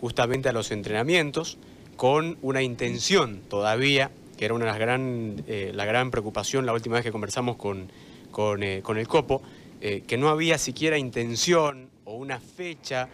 justamente 0.00 0.48
a 0.48 0.52
los 0.52 0.70
entrenamientos 0.70 1.58
con 1.96 2.38
una 2.40 2.62
intención 2.62 3.42
todavía, 3.48 4.10
que 4.38 4.46
era 4.46 4.54
una 4.54 4.64
de 4.64 4.70
las 4.70 4.80
gran, 4.80 5.44
eh, 5.46 5.70
la 5.74 5.84
gran 5.84 6.10
preocupación 6.10 6.64
la 6.64 6.72
última 6.72 6.94
vez 6.94 7.04
que 7.04 7.12
conversamos 7.12 7.56
con, 7.56 7.92
con, 8.30 8.62
eh, 8.62 8.80
con 8.82 8.96
el 8.96 9.06
Copo, 9.06 9.42
eh, 9.82 10.02
que 10.06 10.16
no 10.16 10.30
había 10.30 10.56
siquiera 10.56 10.96
intención 10.96 11.90
o 12.04 12.14
una 12.14 12.40
fecha 12.40 13.08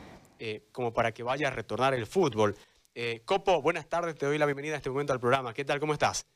como 0.71 0.93
para 0.93 1.13
que 1.13 1.23
vaya 1.23 1.49
a 1.49 1.51
retornar 1.51 1.95
el 1.95 2.07
fútbol. 2.07 2.55
Copo, 3.25 3.63
buenas 3.63 3.89
tardes, 3.89 4.17
te 4.17 4.27
doy 4.27 4.37
la 4.37 4.45
bienvenida 4.45 4.75
a 4.75 4.77
este 4.77 4.91
momento 4.91 5.15
al 5.15 5.19
programa. 5.19 5.55
¿Qué 5.55 5.65
tal? 5.65 5.81
¿Cómo 5.81 5.95
estás? 5.95 6.27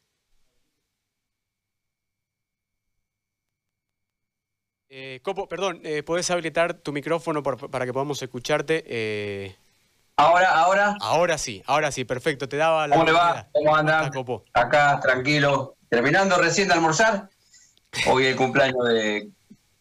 Copo, 5.21 5.47
perdón, 5.47 5.83
¿puedes 6.07 6.31
habilitar 6.31 6.73
tu 6.73 6.93
micrófono 6.93 7.43
para 7.43 7.85
que 7.85 7.93
podamos 7.93 8.23
escucharte? 8.23 9.55
Ahora, 10.21 10.51
ahora. 10.51 10.97
Ahora 11.01 11.39
sí, 11.39 11.63
ahora 11.67 11.91
sí, 11.91 12.05
perfecto. 12.05 12.49
Te 12.49 12.57
daba 12.57 12.87
la. 12.87 12.95
¿Cómo 12.95 13.07
le 13.07 13.13
va? 13.13 13.49
¿Cómo 13.53 13.75
anda? 13.75 14.11
Acá, 14.53 15.01
tranquilo. 15.01 15.77
Terminando 15.89 16.37
recién 16.37 16.69
de 16.69 16.75
almorzar. 16.75 17.29
Hoy 18.07 18.25
es 18.25 18.31
el 18.33 18.37
cumpleaños 18.37 18.85
de. 18.87 19.29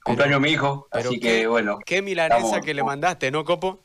Cumpleaños 0.03 0.41
de 0.41 0.47
mi 0.47 0.53
hijo. 0.53 0.87
Así 0.91 1.19
que, 1.19 1.45
bueno. 1.45 1.77
Qué 1.85 2.01
milanesa 2.01 2.61
que 2.61 2.73
le 2.73 2.83
mandaste, 2.83 3.31
¿no, 3.31 3.43
Copo? 3.43 3.83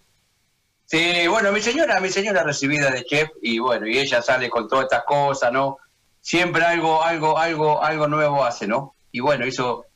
Sí, 0.87 1.27
bueno, 1.29 1.51
mi 1.51 1.61
señora, 1.61 1.99
mi 1.99 2.11
señora 2.11 2.43
recibida 2.43 2.91
de 2.91 3.05
chef 3.05 3.31
y 3.43 3.59
bueno, 3.59 3.87
y 3.87 3.99
ella 3.99 4.21
sale 4.21 4.51
con 4.51 4.69
todas 4.69 4.85
estas 4.85 5.05
cosas, 5.05 5.51
¿no? 5.51 5.79
Siempre 6.21 6.63
algo, 6.63 7.03
algo, 7.03 7.39
algo, 7.39 7.83
algo 7.83 8.07
nuevo 8.07 8.45
hace, 8.45 8.67
¿no? 8.67 8.95
Y 9.11 9.21
bueno, 9.21 9.47
hizo, 9.47 9.87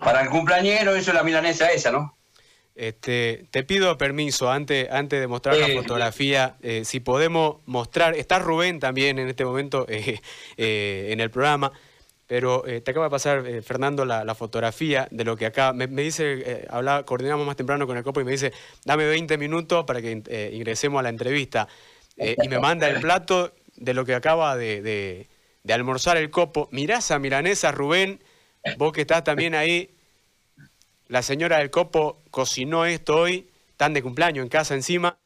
para 0.00 0.22
el 0.22 0.28
cumpleañero 0.28 0.96
hizo 0.96 1.12
la 1.12 1.22
milanesa 1.22 1.70
esa, 1.70 1.92
¿no? 1.92 2.15
Este, 2.76 3.46
te 3.50 3.62
pido 3.62 3.96
permiso 3.96 4.50
antes, 4.50 4.90
antes 4.90 5.18
de 5.18 5.26
mostrar 5.26 5.56
la 5.56 5.68
fotografía, 5.68 6.56
eh, 6.60 6.82
si 6.84 7.00
podemos 7.00 7.56
mostrar, 7.64 8.14
está 8.14 8.38
Rubén 8.38 8.80
también 8.80 9.18
en 9.18 9.28
este 9.28 9.46
momento 9.46 9.86
eh, 9.88 10.20
eh, 10.58 11.08
en 11.10 11.20
el 11.20 11.30
programa, 11.30 11.72
pero 12.26 12.64
te 12.66 12.90
acaba 12.90 13.06
de 13.06 13.10
pasar, 13.10 13.44
Fernando, 13.62 14.04
la, 14.04 14.34
fotografía 14.34 15.08
de 15.10 15.24
lo 15.24 15.36
que 15.36 15.46
acá, 15.46 15.72
me, 15.72 15.86
dice, 15.86 16.66
hablaba, 16.68 17.06
coordinamos 17.06 17.46
más 17.46 17.54
temprano 17.54 17.86
con 17.86 17.96
el 17.96 18.02
copo 18.02 18.20
y 18.20 18.24
me 18.24 18.32
dice, 18.32 18.52
dame 18.84 19.06
20 19.06 19.38
minutos 19.38 19.84
para 19.84 20.02
que 20.02 20.10
ingresemos 20.52 20.98
a 20.98 21.02
la 21.04 21.08
entrevista, 21.08 21.68
y 22.16 22.48
me 22.48 22.58
manda 22.58 22.88
el 22.88 23.00
plato 23.00 23.54
de 23.76 23.94
lo 23.94 24.04
que 24.04 24.12
acaba 24.12 24.56
de, 24.56 25.28
de 25.62 25.72
almorzar 25.72 26.16
el 26.16 26.30
copo. 26.30 26.68
Mirá 26.72 26.98
esa 26.98 27.20
milanesa, 27.20 27.70
Rubén, 27.70 28.20
vos 28.76 28.92
que 28.92 29.02
estás 29.02 29.22
también 29.22 29.54
ahí, 29.54 29.95
la 31.08 31.22
señora 31.22 31.58
del 31.58 31.70
copo 31.70 32.22
cocinó 32.30 32.84
esto 32.84 33.16
hoy, 33.16 33.48
tan 33.76 33.94
de 33.94 34.02
cumpleaños 34.02 34.42
en 34.42 34.48
casa 34.48 34.74
encima. 34.74 35.18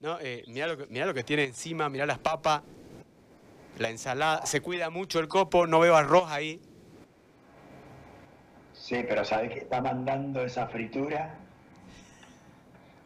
¿no? 0.00 0.18
Eh, 0.20 0.44
mirá, 0.48 0.66
lo 0.66 0.76
que, 0.76 0.86
lo 0.86 1.14
que 1.14 1.24
tiene 1.24 1.44
encima, 1.44 1.88
mirá 1.88 2.06
las 2.06 2.18
papas, 2.18 2.62
la 3.78 3.90
ensalada. 3.90 4.44
Se 4.46 4.60
cuida 4.60 4.90
mucho 4.90 5.20
el 5.20 5.28
copo, 5.28 5.66
no 5.66 5.80
veo 5.80 5.96
arroz 5.96 6.30
ahí. 6.30 6.60
Sí, 8.72 9.04
pero 9.08 9.24
¿sabes 9.24 9.52
que 9.52 9.60
está 9.60 9.80
mandando 9.80 10.44
esa 10.44 10.66
fritura? 10.66 11.38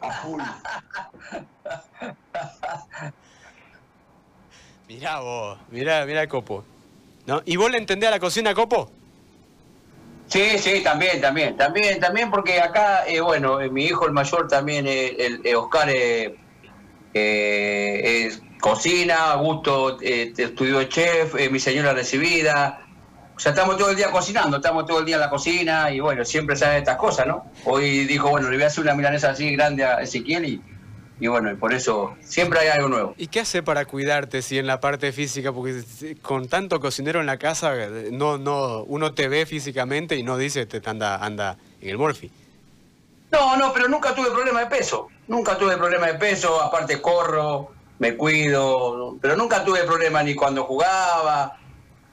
A 0.01 0.12
full. 0.12 0.41
mirá 4.89 5.20
vos, 5.20 5.59
mirá, 5.70 6.06
mirá 6.06 6.23
el 6.23 6.29
copo. 6.29 6.64
¿No? 7.27 7.42
¿Y 7.45 7.56
vos 7.56 7.70
le 7.70 7.79
entendés 7.79 8.09
a 8.09 8.12
la 8.12 8.20
cocina, 8.20 8.55
copo? 8.55 8.91
Sí, 10.29 10.59
sí, 10.59 10.83
también, 10.83 11.23
también, 11.23 11.57
también, 11.57 11.98
también, 11.98 12.31
porque 12.31 12.61
acá, 12.61 13.07
eh, 13.07 13.21
bueno, 13.21 13.62
eh, 13.62 13.71
mi 13.71 13.87
hijo 13.87 14.07
el 14.07 14.12
mayor 14.12 14.47
también, 14.47 14.87
eh, 14.87 15.17
el, 15.19 15.57
Oscar, 15.57 15.89
es 17.15 18.43
cocina, 18.61 19.33
Augusto 19.33 19.98
estudió 20.01 20.85
chef, 20.85 21.35
mi 21.51 21.59
señora 21.59 21.95
recibida, 21.95 22.81
o 23.35 23.41
sea, 23.41 23.53
estamos 23.53 23.79
todo 23.79 23.91
el 23.91 23.97
día 23.97 24.11
cocinando, 24.11 24.59
estamos 24.59 24.85
todo 24.85 24.98
el 24.98 25.07
día 25.07 25.14
en 25.14 25.23
la 25.23 25.30
cocina 25.30 25.91
y 25.91 26.01
bueno, 26.01 26.25
siempre 26.25 26.57
sabe 26.57 26.79
estas 26.79 26.97
cosas, 26.97 27.27
¿no? 27.27 27.51
Hoy 27.64 28.05
dijo, 28.05 28.29
bueno, 28.29 28.51
le 28.51 28.57
voy 28.57 28.64
a 28.64 28.67
hacer 28.67 28.85
una 28.85 28.95
milanesa 28.95 29.31
así 29.31 29.52
grande 29.52 29.85
a 29.85 30.02
Ezequiel 30.02 30.45
y 30.45 30.63
y 31.20 31.27
bueno, 31.27 31.51
y 31.51 31.56
por 31.56 31.73
eso 31.73 32.17
siempre 32.20 32.61
hay 32.61 32.68
algo 32.68 32.89
nuevo. 32.89 33.14
¿Y 33.17 33.27
qué 33.29 33.40
hace 33.40 33.62
para 33.62 33.84
cuidarte 33.84 34.42
si 34.42 34.58
en 34.58 34.67
la 34.67 34.80
parte 34.80 35.12
física, 35.12 35.52
porque 35.52 35.83
con 36.23 36.48
tanto 36.48 36.80
cocinero 36.80 37.20
en 37.20 37.27
la 37.27 37.39
casa, 37.39 37.74
no, 38.12 38.39
no, 38.39 38.83
uno 38.84 39.14
te 39.14 39.28
ve 39.28 39.45
físicamente 39.46 40.17
y 40.17 40.23
no 40.23 40.36
dice 40.36 40.67
te 40.67 40.80
anda, 40.89 41.17
anda 41.17 41.57
en 41.80 41.90
el 41.90 41.98
morfi? 41.98 42.30
No, 43.33 43.57
no, 43.57 43.73
pero 43.73 43.89
nunca 43.89 44.14
tuve 44.14 44.30
problema 44.30 44.61
de 44.61 44.67
peso. 44.67 45.08
Nunca 45.27 45.58
tuve 45.58 45.77
problema 45.77 46.07
de 46.07 46.14
peso, 46.14 46.61
aparte 46.62 47.02
corro, 47.02 47.73
me 47.98 48.17
cuido, 48.17 49.17
pero 49.20 49.36
nunca 49.36 49.64
tuve 49.64 49.84
problema 49.84 50.23
ni 50.23 50.34
cuando 50.34 50.64
jugaba, 50.64 51.58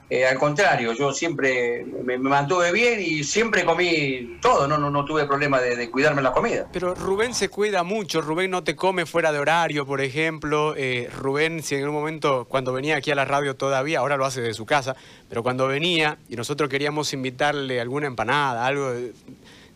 eh, 0.08 0.24
al 0.24 0.38
contrario, 0.38 0.92
yo 0.92 1.12
siempre 1.12 1.84
me, 1.84 2.16
mantuve 2.16 2.70
bien 2.70 3.00
y 3.00 3.24
siempre 3.24 3.64
comí 3.64 4.38
todo, 4.40 4.68
no, 4.68 4.78
no, 4.78 4.88
no 4.88 5.04
tuve 5.04 5.26
problema 5.26 5.60
de, 5.60 5.90
cuidarme 5.90 6.22
la 6.22 6.32
comida. 6.32 6.68
Pero 6.72 6.94
Rubén 6.94 7.34
se 7.34 7.48
cuida 7.48 7.82
mucho, 7.82 8.20
Rubén 8.20 8.52
no 8.52 8.62
te 8.62 8.76
come 8.76 9.04
fuera 9.04 9.32
de 9.32 9.40
horario, 9.40 9.84
por 9.84 10.00
ejemplo. 10.00 10.74
Eh, 10.76 11.10
Rubén, 11.18 11.60
si 11.62 11.74
en 11.74 11.88
un 11.88 11.94
momento, 11.94 12.46
cuando 12.48 12.72
venía 12.72 12.96
aquí 12.96 13.10
a 13.10 13.16
la 13.16 13.24
radio 13.24 13.56
todavía, 13.56 13.98
ahora 13.98 14.16
lo 14.16 14.24
hace 14.24 14.40
de 14.40 14.54
su 14.54 14.64
casa, 14.64 14.94
pero 15.28 15.42
cuando 15.42 15.66
venía 15.66 16.18
y 16.28 16.36
nosotros 16.36 16.70
queríamos 16.70 17.12
invitarle 17.12 17.80
alguna 17.80 18.06
empanada, 18.06 18.64
algo, 18.64 18.92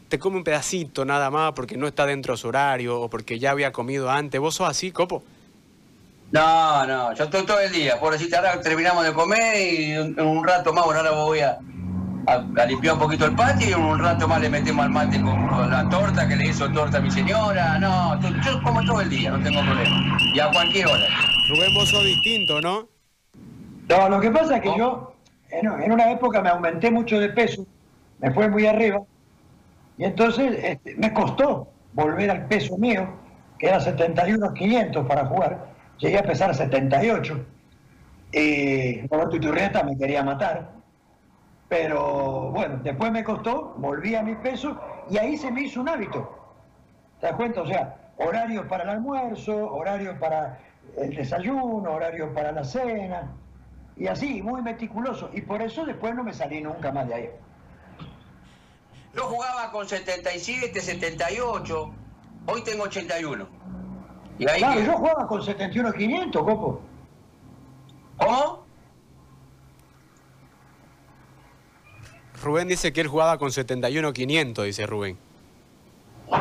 te 0.09 0.19
come 0.21 0.37
un 0.37 0.45
pedacito 0.45 1.05
nada 1.05 1.31
más 1.31 1.53
porque 1.55 1.77
no 1.77 1.89
está 1.89 2.07
dentro 2.07 2.35
de 2.35 2.39
su 2.39 2.47
horario 2.47 3.01
o 3.01 3.11
porque 3.11 3.41
ya 3.41 3.51
había 3.51 3.73
comido 3.73 4.09
antes. 4.09 4.41
¿Vos 4.41 4.55
sos 4.55 4.69
así, 4.69 4.93
Copo? 4.93 5.25
No, 6.33 6.87
no, 6.87 7.13
yo 7.13 7.25
estoy 7.25 7.45
todo 7.45 7.59
el 7.61 7.73
día, 7.73 7.99
pobrecita, 7.99 8.39
ahora 8.39 8.61
terminamos 8.61 9.05
de 9.05 9.13
comer 9.13 9.57
y 9.57 9.93
en 9.93 10.21
un 10.21 10.47
rato 10.47 10.73
más, 10.73 10.85
bueno, 10.85 11.01
ahora 11.01 11.11
voy 11.11 11.41
a, 11.41 11.59
a, 12.27 12.67
limpiar 12.67 12.95
un 12.95 13.01
poquito 13.01 13.27
el 13.27 13.35
patio 13.35 13.69
y 13.69 13.73
en 13.73 13.81
un 13.81 13.99
rato 13.99 14.29
más 14.29 14.41
le 14.41 14.49
metemos 14.49 14.85
al 14.85 14.91
mate 14.91 15.21
con, 15.21 15.71
la 15.71 15.89
torta 15.89 16.29
que 16.29 16.37
le 16.37 16.47
hizo 16.47 16.71
torta 16.71 16.99
a 16.99 17.01
mi 17.01 17.11
señora, 17.11 17.81
no, 17.81 18.21
yo 18.21 18.63
como 18.63 18.85
todo 18.85 19.01
el 19.01 19.11
día, 19.11 19.33
no 19.33 19.43
tengo 19.43 19.61
problema, 19.61 20.19
y 20.33 20.39
a 20.39 20.51
cualquier 20.53 20.87
hora. 20.87 21.07
Rubén, 21.49 21.75
vos 21.75 21.89
sos 21.89 22.05
distinto, 22.05 22.61
¿no? 22.61 22.89
No, 23.89 24.09
lo 24.09 24.21
que 24.21 24.31
pasa 24.31 24.57
es 24.57 24.63
que 24.63 24.73
yo 24.79 25.13
en, 25.51 25.91
una 25.91 26.13
época 26.13 26.41
me 26.41 26.51
aumenté 26.51 26.93
mucho 26.93 27.19
de 27.19 27.31
peso, 27.31 27.67
me 28.21 28.31
fue 28.31 28.49
muy 28.49 28.67
arriba, 28.67 29.01
y 29.99 30.05
entonces 30.05 30.59
este, 30.63 30.95
me 30.95 31.13
costó 31.13 31.69
volver 31.93 32.31
al 32.31 32.47
peso 32.47 32.79
mío, 32.79 33.09
que 33.59 33.67
era 33.67 33.81
71.500 33.81 35.07
para 35.09 35.27
jugar, 35.27 35.71
llegué 36.01 36.19
a 36.19 36.23
pesar 36.23 36.55
78. 36.55 37.47
Y 38.33 39.07
Roberto 39.09 39.37
Iturrieta 39.37 39.83
me 39.83 39.97
quería 39.97 40.23
matar. 40.23 40.73
Pero 41.69 42.51
bueno, 42.51 42.81
después 42.83 43.13
me 43.13 43.23
costó, 43.23 43.75
volví 43.79 44.15
a 44.17 44.23
mi 44.23 44.35
peso 44.35 44.81
y 45.09 45.19
ahí 45.19 45.37
se 45.37 45.51
me 45.51 45.63
hizo 45.63 45.81
un 45.81 45.89
hábito. 45.89 46.37
¿Te 47.21 47.27
das 47.29 47.37
cuenta? 47.37 47.63
O 47.63 47.67
sea, 47.67 48.13
horarios 48.17 48.67
para 48.67 48.85
el 48.85 48.91
almuerzo, 48.91 49.73
horarios 49.73 50.17
para 50.19 50.59
el 50.97 51.15
desayuno, 51.15 51.93
horarios 51.93 52.31
para 52.35 52.51
la 52.51 52.65
cena. 52.65 53.31
Y 53.97 54.07
así, 54.07 54.43
muy 54.43 54.63
meticuloso. 54.63 55.31
Y 55.33 55.43
por 55.43 55.63
eso 55.63 55.85
después 55.85 56.15
no 56.15 56.25
me 56.25 56.33
salí 56.33 56.61
nunca 56.61 56.91
más 56.91 57.07
de 57.07 57.15
ahí. 57.15 57.31
Yo 59.15 59.23
jugaba 59.25 59.71
con 59.71 59.87
77, 59.87 60.81
78. 60.81 61.95
Hoy 62.47 62.65
tengo 62.65 62.85
81 62.85 63.61
claro, 64.45 64.81
yo 64.81 64.93
jugaba 64.93 65.27
con 65.27 65.43
71.500, 65.43 66.33
Copo. 66.33 66.81
¿Cómo? 68.17 68.65
Rubén 72.43 72.69
dice 72.69 72.93
que 72.93 73.03
él 73.03 73.09
jugaba 73.09 73.39
con 73.39 73.51
71.500, 73.51 74.65
dice 74.65 74.87
Rubén. 74.87 75.19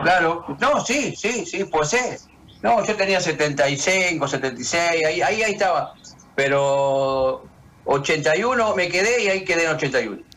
Claro, 0.03 0.45
no, 0.59 0.79
sí, 0.85 1.15
sí, 1.15 1.45
sí, 1.45 1.65
pues 1.65 1.93
es. 1.93 2.27
No, 2.61 2.85
yo 2.85 2.95
tenía 2.95 3.19
75, 3.19 4.27
76, 4.27 5.05
ahí, 5.05 5.21
ahí, 5.21 5.41
ahí 5.41 5.51
estaba. 5.51 5.93
Pero 6.35 7.43
81 7.85 8.75
me 8.75 8.89
quedé 8.89 9.23
y 9.23 9.27
ahí 9.27 9.43
quedé 9.43 9.65
en 9.65 9.71
81. 9.71 10.21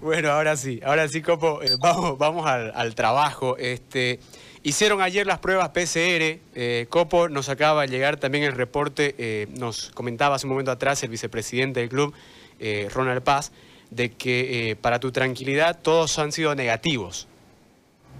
Bueno, 0.00 0.30
ahora 0.32 0.56
sí, 0.56 0.80
ahora 0.84 1.06
sí, 1.06 1.22
Copo, 1.22 1.62
eh, 1.62 1.76
vamos, 1.78 2.18
vamos 2.18 2.46
al, 2.46 2.72
al 2.74 2.94
trabajo. 2.94 3.56
Este, 3.56 4.18
Hicieron 4.66 5.00
ayer 5.00 5.28
las 5.28 5.38
pruebas 5.38 5.68
PCR. 5.68 6.40
Eh, 6.56 6.86
Copo 6.88 7.28
nos 7.28 7.48
acaba 7.48 7.82
de 7.82 7.86
llegar 7.86 8.16
también 8.16 8.42
el 8.42 8.50
reporte, 8.50 9.14
eh, 9.16 9.46
nos 9.50 9.92
comentaba 9.92 10.34
hace 10.34 10.46
un 10.46 10.50
momento 10.50 10.72
atrás 10.72 11.00
el 11.04 11.08
vicepresidente 11.08 11.78
del 11.78 11.88
club, 11.88 12.12
eh, 12.58 12.88
Ronald 12.92 13.22
Paz, 13.22 13.52
de 13.90 14.10
que 14.10 14.76
para 14.80 14.98
tu 14.98 15.12
tranquilidad 15.12 15.78
todos 15.80 16.18
han 16.18 16.32
sido 16.32 16.56
negativos. 16.56 17.28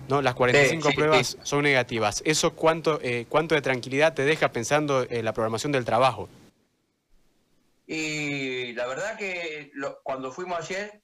¿no? 0.08 0.22
Las 0.22 0.37
45 0.37 0.90
pruebas 0.94 1.37
son 1.43 1.64
negativas. 1.64 2.22
¿Eso 2.25 2.52
cuánto, 2.54 3.00
cuánto 3.28 3.56
de 3.56 3.60
tranquilidad 3.60 4.14
te 4.14 4.25
deja 4.25 4.52
pensando 4.52 5.04
en 5.10 5.25
la 5.25 5.32
programación 5.32 5.72
del 5.72 5.84
trabajo? 5.84 6.28
Y 7.88 8.72
la 8.75 8.87
verdad 8.87 9.19
que 9.19 9.72
cuando 10.04 10.31
fuimos 10.31 10.60
ayer, 10.60 11.02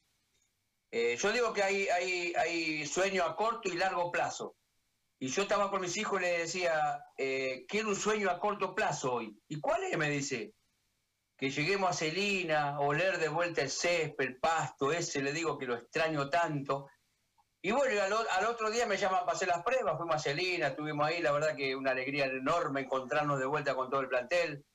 yo 0.92 1.32
digo 1.32 1.52
que 1.52 1.64
hay, 1.64 1.88
hay, 1.88 2.32
hay 2.36 2.86
sueño 2.86 3.24
a 3.24 3.34
corto 3.34 3.68
y 3.68 3.76
largo 3.76 4.12
plazo 4.12 4.54
Y 5.22 5.28
yo 5.28 5.42
estaba 5.42 5.70
con 5.70 5.80
mis 5.80 5.96
hijos 5.98 6.20
y 6.20 6.24
le 6.24 6.38
decía, 6.38 7.00
eh, 7.16 7.64
quiero 7.68 7.90
un 7.90 7.94
sueño 7.94 8.28
a 8.28 8.40
corto 8.40 8.74
plazo 8.74 9.12
hoy. 9.14 9.40
¿Y 9.46 9.60
cuál 9.60 9.84
es? 9.84 9.96
Me 9.96 10.10
dice, 10.10 10.52
que 11.36 11.48
lleguemos 11.48 11.90
a 11.90 11.92
Celina, 11.92 12.80
oler 12.80 13.18
de 13.18 13.28
vuelta 13.28 13.62
el 13.62 13.70
césped, 13.70 14.24
el 14.24 14.40
pasto, 14.40 14.90
ese, 14.90 15.22
le 15.22 15.32
digo 15.32 15.56
que 15.56 15.66
lo 15.66 15.76
extraño 15.76 16.28
tanto. 16.28 16.88
Y 17.62 17.70
bueno, 17.70 18.02
al, 18.02 18.46
otro 18.46 18.68
día 18.68 18.84
me 18.84 18.96
llaman 18.96 19.20
para 19.20 19.36
hacer 19.36 19.46
las 19.46 19.62
pruebas, 19.62 19.96
fuimos 19.96 20.16
a 20.16 20.18
Celina, 20.18 20.66
estuvimos 20.66 21.06
ahí, 21.06 21.22
la 21.22 21.30
verdad 21.30 21.54
que 21.54 21.76
una 21.76 21.92
alegría 21.92 22.24
enorme 22.24 22.80
encontrarnos 22.80 23.38
de 23.38 23.46
vuelta 23.46 23.76
con 23.76 23.90
todo 23.90 24.00
el 24.00 24.08
plantel. 24.08 24.66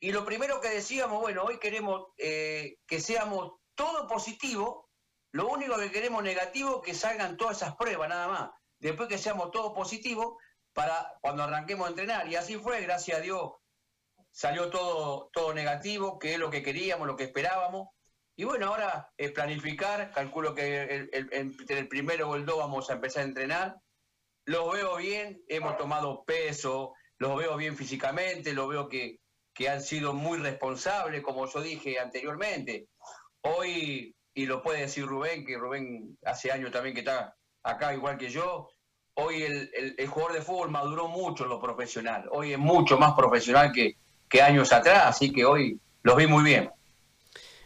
Y 0.00 0.12
lo 0.12 0.24
primero 0.24 0.62
que 0.62 0.70
decíamos, 0.70 1.20
bueno, 1.20 1.42
hoy 1.44 1.58
queremos 1.58 2.06
eh, 2.16 2.78
que 2.86 3.00
seamos 3.00 3.60
todo 3.74 4.08
positivo, 4.08 4.88
lo 5.32 5.46
único 5.48 5.76
que 5.76 5.92
queremos 5.92 6.22
negativo 6.22 6.80
que 6.80 6.94
salgan 6.94 7.36
todas 7.36 7.58
esas 7.58 7.76
pruebas, 7.76 8.08
nada 8.08 8.28
más. 8.28 8.50
Después 8.84 9.08
que 9.08 9.16
seamos 9.16 9.50
todos 9.50 9.72
positivos 9.72 10.34
para 10.74 11.14
cuando 11.22 11.42
arranquemos 11.42 11.86
a 11.86 11.90
entrenar. 11.90 12.28
Y 12.28 12.36
así 12.36 12.56
fue, 12.56 12.82
gracias 12.82 13.16
a 13.16 13.22
Dios, 13.22 13.52
salió 14.30 14.68
todo, 14.68 15.30
todo 15.32 15.54
negativo, 15.54 16.18
que 16.18 16.34
es 16.34 16.38
lo 16.38 16.50
que 16.50 16.62
queríamos, 16.62 17.06
lo 17.06 17.16
que 17.16 17.24
esperábamos. 17.24 17.88
Y 18.36 18.44
bueno, 18.44 18.66
ahora 18.66 19.10
es 19.16 19.32
planificar, 19.32 20.12
calculo 20.12 20.54
que 20.54 21.08
entre 21.12 21.78
el, 21.78 21.88
primero 21.88 22.28
o 22.28 22.36
el 22.36 22.44
dos 22.44 22.58
vamos 22.58 22.90
a 22.90 22.94
empezar 22.94 23.22
a 23.22 23.26
entrenar. 23.26 23.76
Los 24.44 24.70
veo 24.70 24.96
bien, 24.96 25.42
hemos 25.48 25.78
tomado 25.78 26.22
peso, 26.24 26.92
los 27.16 27.38
veo 27.38 27.56
bien 27.56 27.78
físicamente, 27.78 28.52
los 28.52 28.68
veo 28.68 28.86
que, 28.86 29.18
que 29.54 29.70
han 29.70 29.80
sido 29.80 30.12
muy 30.12 30.36
responsables, 30.36 31.22
como 31.22 31.46
yo 31.46 31.62
dije 31.62 31.98
anteriormente. 31.98 32.88
Hoy, 33.40 34.14
y 34.34 34.44
lo 34.44 34.62
puede 34.62 34.80
decir 34.82 35.06
Rubén, 35.06 35.46
que 35.46 35.56
Rubén 35.56 36.18
hace 36.22 36.52
años 36.52 36.70
también 36.70 36.94
que 36.94 37.00
está 37.00 37.34
acá 37.64 37.94
igual 37.94 38.18
que 38.18 38.28
yo, 38.28 38.68
hoy 39.14 39.42
el, 39.42 39.94
el 39.96 40.06
jugador 40.06 40.34
de 40.34 40.42
fútbol 40.42 40.70
maduró 40.70 41.08
mucho 41.08 41.44
en 41.44 41.50
lo 41.50 41.60
profesional. 41.60 42.26
Hoy 42.30 42.52
es 42.52 42.58
mucho 42.58 42.98
más 42.98 43.14
profesional 43.14 43.72
que, 43.72 43.96
que 44.28 44.42
años 44.42 44.72
atrás, 44.72 45.04
así 45.06 45.32
que 45.32 45.44
hoy 45.44 45.78
los 46.02 46.16
vi 46.16 46.26
muy 46.26 46.42
bien. 46.42 46.70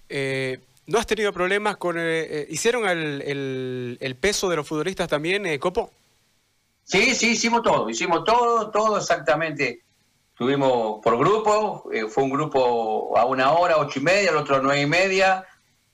Eh, 0.08 0.58
¿No 0.86 0.98
has 0.98 1.06
tenido 1.06 1.32
problemas 1.32 1.76
con... 1.76 1.98
Eh, 1.98 2.02
eh, 2.02 2.46
¿Hicieron 2.50 2.88
el, 2.88 4.16
peso 4.20 4.48
de 4.48 4.56
los 4.56 4.66
futbolistas 4.66 5.08
también, 5.08 5.58
Copo? 5.58 5.90
Sí, 6.84 7.14
sí, 7.14 7.32
hicimos 7.32 7.62
todo, 7.62 7.88
hicimos 7.90 8.24
todo, 8.24 8.70
todo 8.70 8.98
exactamente. 8.98 9.82
Tuvimos 10.34 11.02
por 11.02 11.18
grupo, 11.18 11.90
fue 12.08 12.22
un 12.22 12.30
grupo 12.30 13.18
a 13.18 13.24
una 13.24 13.52
hora, 13.52 13.76
ocho 13.76 13.98
y 13.98 14.02
media, 14.02 14.30
el 14.30 14.36
otro 14.36 14.56
a 14.56 14.60
nueve 14.60 14.80
y 14.82 14.86
media, 14.86 15.44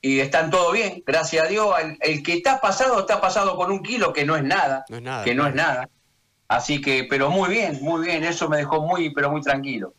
y 0.05 0.21
están 0.21 0.51
todo 0.51 0.71
bien, 0.71 1.03
gracias 1.07 1.47
a 1.47 1.49
Dios. 1.49 1.75
El, 2.01 2.23
que 2.23 2.35
está 2.35 2.61
pasado, 2.61 3.01
está 3.01 3.23
pasado 3.23 3.57
con 3.57 3.71
un 3.71 3.83
kilo, 3.83 4.13
que 4.13 4.27
no 4.27 4.37
es 4.37 4.45
nada, 4.45 4.85
no 4.91 4.99
es 4.99 5.03
nada 5.03 5.25
que 5.25 5.35
no 5.35 5.47
es 5.47 5.55
nada. 5.55 5.89
Así 6.47 6.83
que, 6.83 7.07
pero 7.09 7.31
muy 7.31 7.49
bien, 7.49 7.79
muy 7.81 8.05
bien, 8.05 8.23
eso 8.23 8.47
me 8.51 8.59
dejó 8.59 8.83
muy, 8.83 9.15
pero 9.15 9.31
muy 9.31 9.41
tranquilo. 9.41 9.95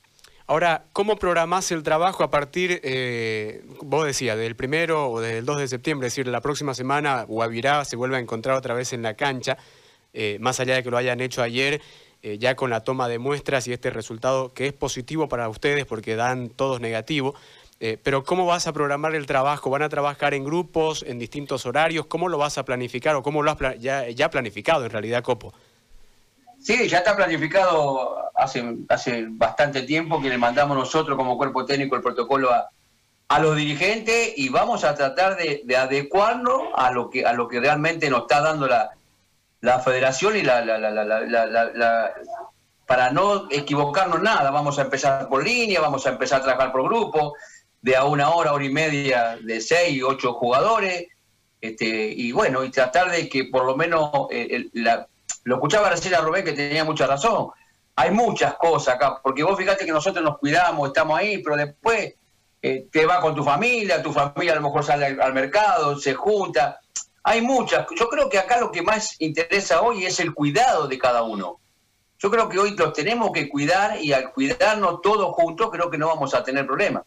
Ahora, 0.45 0.83
¿cómo 0.93 1.15
programás 1.15 1.71
el 1.71 1.81
trabajo 1.81 2.23
a 2.23 2.29
partir, 2.29 2.81
eh, 2.83 3.65
vos 3.81 4.05
decías, 4.05 4.37
del 4.37 4.55
primero 4.55 5.09
o 5.09 5.21
del 5.21 5.43
2 5.43 5.57
de 5.57 5.67
septiembre, 5.67 6.07
es 6.09 6.13
decir, 6.13 6.27
la 6.27 6.39
próxima 6.39 6.75
semana 6.75 7.23
Guavirá 7.23 7.83
se 7.83 7.95
vuelve 7.95 8.17
a 8.17 8.19
encontrar 8.19 8.57
otra 8.57 8.75
vez 8.75 8.93
en 8.93 9.01
la 9.01 9.15
cancha, 9.15 9.57
eh, 10.13 10.37
más 10.39 10.59
allá 10.59 10.75
de 10.75 10.83
que 10.83 10.91
lo 10.91 10.97
hayan 10.97 11.19
hecho 11.19 11.41
ayer, 11.41 11.81
eh, 12.21 12.37
ya 12.37 12.55
con 12.55 12.69
la 12.69 12.81
toma 12.81 13.07
de 13.07 13.17
muestras 13.17 13.67
y 13.67 13.73
este 13.73 13.89
resultado 13.89 14.53
que 14.53 14.67
es 14.67 14.73
positivo 14.73 15.27
para 15.27 15.49
ustedes 15.49 15.87
porque 15.87 16.15
dan 16.15 16.49
todos 16.49 16.79
negativo, 16.79 17.33
pero 17.79 18.23
¿cómo 18.23 18.45
vas 18.45 18.67
a 18.67 18.73
programar 18.73 19.15
el 19.15 19.25
trabajo? 19.25 19.69
¿Van 19.69 19.83
a 19.83 19.89
trabajar 19.89 20.33
en 20.33 20.43
grupos, 20.43 21.03
en 21.03 21.19
distintos 21.19 21.65
horarios? 21.65 22.05
¿Cómo 22.05 22.29
lo 22.29 22.37
vas 22.37 22.57
a 22.57 22.65
planificar 22.65 23.15
o 23.15 23.23
cómo 23.23 23.43
lo 23.43 23.51
has 23.51 23.57
ya, 23.79 24.09
ya 24.09 24.29
planificado 24.29 24.85
en 24.85 24.91
realidad, 24.91 25.23
Copo? 25.23 25.53
Sí, 26.59 26.87
ya 26.89 26.99
está 26.99 27.15
planificado 27.15 28.31
hace, 28.33 28.63
hace 28.89 29.25
bastante 29.29 29.83
tiempo 29.83 30.21
que 30.21 30.29
le 30.29 30.37
mandamos 30.37 30.75
nosotros 30.75 31.15
como 31.15 31.37
cuerpo 31.37 31.65
técnico 31.65 31.95
el 31.95 32.01
protocolo 32.01 32.51
a, 32.51 32.69
a 33.27 33.39
los 33.39 33.55
dirigentes 33.55 34.33
y 34.35 34.49
vamos 34.49 34.83
a 34.83 34.95
tratar 34.95 35.35
de, 35.37 35.63
adecuarlo 35.75 36.77
a 36.77 36.91
lo 36.91 37.09
que 37.09 37.25
a 37.25 37.33
lo 37.33 37.47
que 37.47 37.59
realmente 37.59 38.09
nos 38.09 38.21
está 38.21 38.41
dando 38.41 38.67
la, 38.67 38.91
la 39.61 39.79
federación 39.79 40.37
y 40.37 40.41
la, 40.41 40.63
la, 40.63 40.79
la, 40.79 42.13
para 42.85 43.11
no 43.11 43.47
equivocarnos 43.49 44.21
nada, 44.21 44.51
vamos 44.51 44.77
a 44.77 44.83
empezar 44.83 45.27
por 45.27 45.43
línea, 45.43 45.81
vamos 45.81 46.05
a 46.05 46.09
empezar 46.09 46.41
a 46.41 46.43
trabajar 46.43 46.71
por 46.71 46.83
grupo, 46.83 47.33
de 47.85 47.95
a 47.95 48.03
una 48.03 48.31
hora, 48.31 48.51
hora 48.51 48.65
y 48.65 48.69
media, 48.69 49.37
de 49.39 49.61
seis, 49.61 50.01
ocho 50.03 50.33
jugadores, 50.33 51.05
este, 51.61 51.85
y 51.85 52.31
bueno, 52.31 52.63
y 52.63 52.71
tratar 52.71 53.11
de 53.11 53.29
que 53.29 53.43
por 53.43 53.63
lo 53.63 53.77
menos 53.77 54.09
eh, 54.31 54.71
lo 55.43 55.55
escuchaba 55.55 55.91
recién 55.91 56.15
a 56.15 56.21
Rubén 56.21 56.43
que 56.43 56.53
tenía 56.53 56.83
mucha 56.83 57.05
razón. 57.05 57.49
Hay 57.95 58.09
muchas 58.09 58.55
cosas 58.55 58.95
acá, 58.95 59.21
porque 59.21 59.43
vos 59.43 59.55
fíjate 59.55 59.85
que 59.85 59.91
nosotros 59.91 60.25
nos 60.25 60.39
cuidamos, 60.39 60.87
estamos 60.87 61.15
ahí, 61.15 61.43
pero 61.43 61.57
después 61.57 62.15
eh, 62.59 62.87
te 62.91 63.05
va 63.05 63.21
con 63.21 63.35
tu 63.35 63.43
familia, 63.43 64.01
tu 64.01 64.11
familia 64.11 64.53
a 64.53 64.55
lo 64.55 64.63
mejor 64.63 64.83
sale 64.83 65.05
al, 65.21 65.33
mercado, 65.35 65.95
se 65.95 66.15
junta. 66.15 66.79
Hay 67.21 67.41
muchas. 67.41 67.85
Yo 67.95 68.09
creo 68.09 68.29
que 68.29 68.39
acá 68.39 68.59
lo 68.59 68.71
que 68.71 68.81
más 68.81 69.15
interesa 69.21 69.81
hoy 69.81 70.07
es 70.07 70.19
el 70.19 70.33
cuidado 70.33 70.87
de 70.87 70.97
cada 70.97 71.21
uno. 71.21 71.59
Yo 72.17 72.31
creo 72.31 72.49
que 72.49 72.57
hoy 72.57 72.75
los 72.75 72.93
tenemos 72.93 73.31
que 73.31 73.47
cuidar 73.47 74.03
y 74.03 74.11
al 74.11 74.33
cuidarnos 74.33 75.03
todos 75.03 75.35
juntos 75.35 75.69
creo 75.71 75.91
que 75.91 75.99
no 75.99 76.07
vamos 76.07 76.33
a 76.33 76.43
tener 76.43 76.65
problemas. 76.65 77.03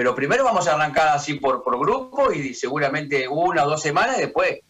Pero 0.00 0.14
primero 0.14 0.44
vamos 0.44 0.66
a 0.66 0.76
arrancar 0.76 1.08
así 1.08 1.34
por, 1.34 1.62
por 1.62 1.78
grupo 1.78 2.32
y 2.32 2.54
seguramente 2.54 3.28
una 3.28 3.66
o 3.66 3.68
dos 3.68 3.82
semanas 3.82 4.16
después 4.16 4.60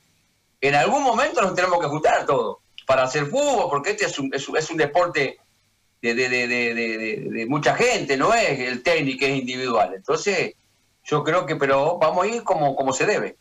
en 0.60 0.74
algún 0.74 1.04
momento 1.04 1.40
nos 1.40 1.54
tenemos 1.54 1.78
que 1.78 1.86
juntar 1.86 2.26
todos 2.26 2.56
para 2.84 3.04
hacer 3.04 3.26
fútbol, 3.26 3.70
porque 3.70 3.90
este 3.90 4.06
es 4.06 4.18
un, 4.18 4.28
es, 4.34 4.70
un 4.70 4.76
deporte 4.76 5.38
de, 6.02 6.14
de, 6.14 6.28
de, 6.28 7.28
de, 7.30 7.46
mucha 7.46 7.76
gente, 7.76 8.16
no 8.16 8.34
es 8.34 8.58
el 8.58 8.82
técnico, 8.82 9.24
es 9.24 9.38
individual. 9.38 9.92
Entonces, 9.94 10.54
yo 11.04 11.22
creo 11.22 11.46
que, 11.46 11.54
pero 11.54 11.96
vamos 11.98 12.24
a 12.24 12.26
ir 12.26 12.42
como, 12.42 12.74
como 12.74 12.92
se 12.92 13.06
debe. 13.06 13.36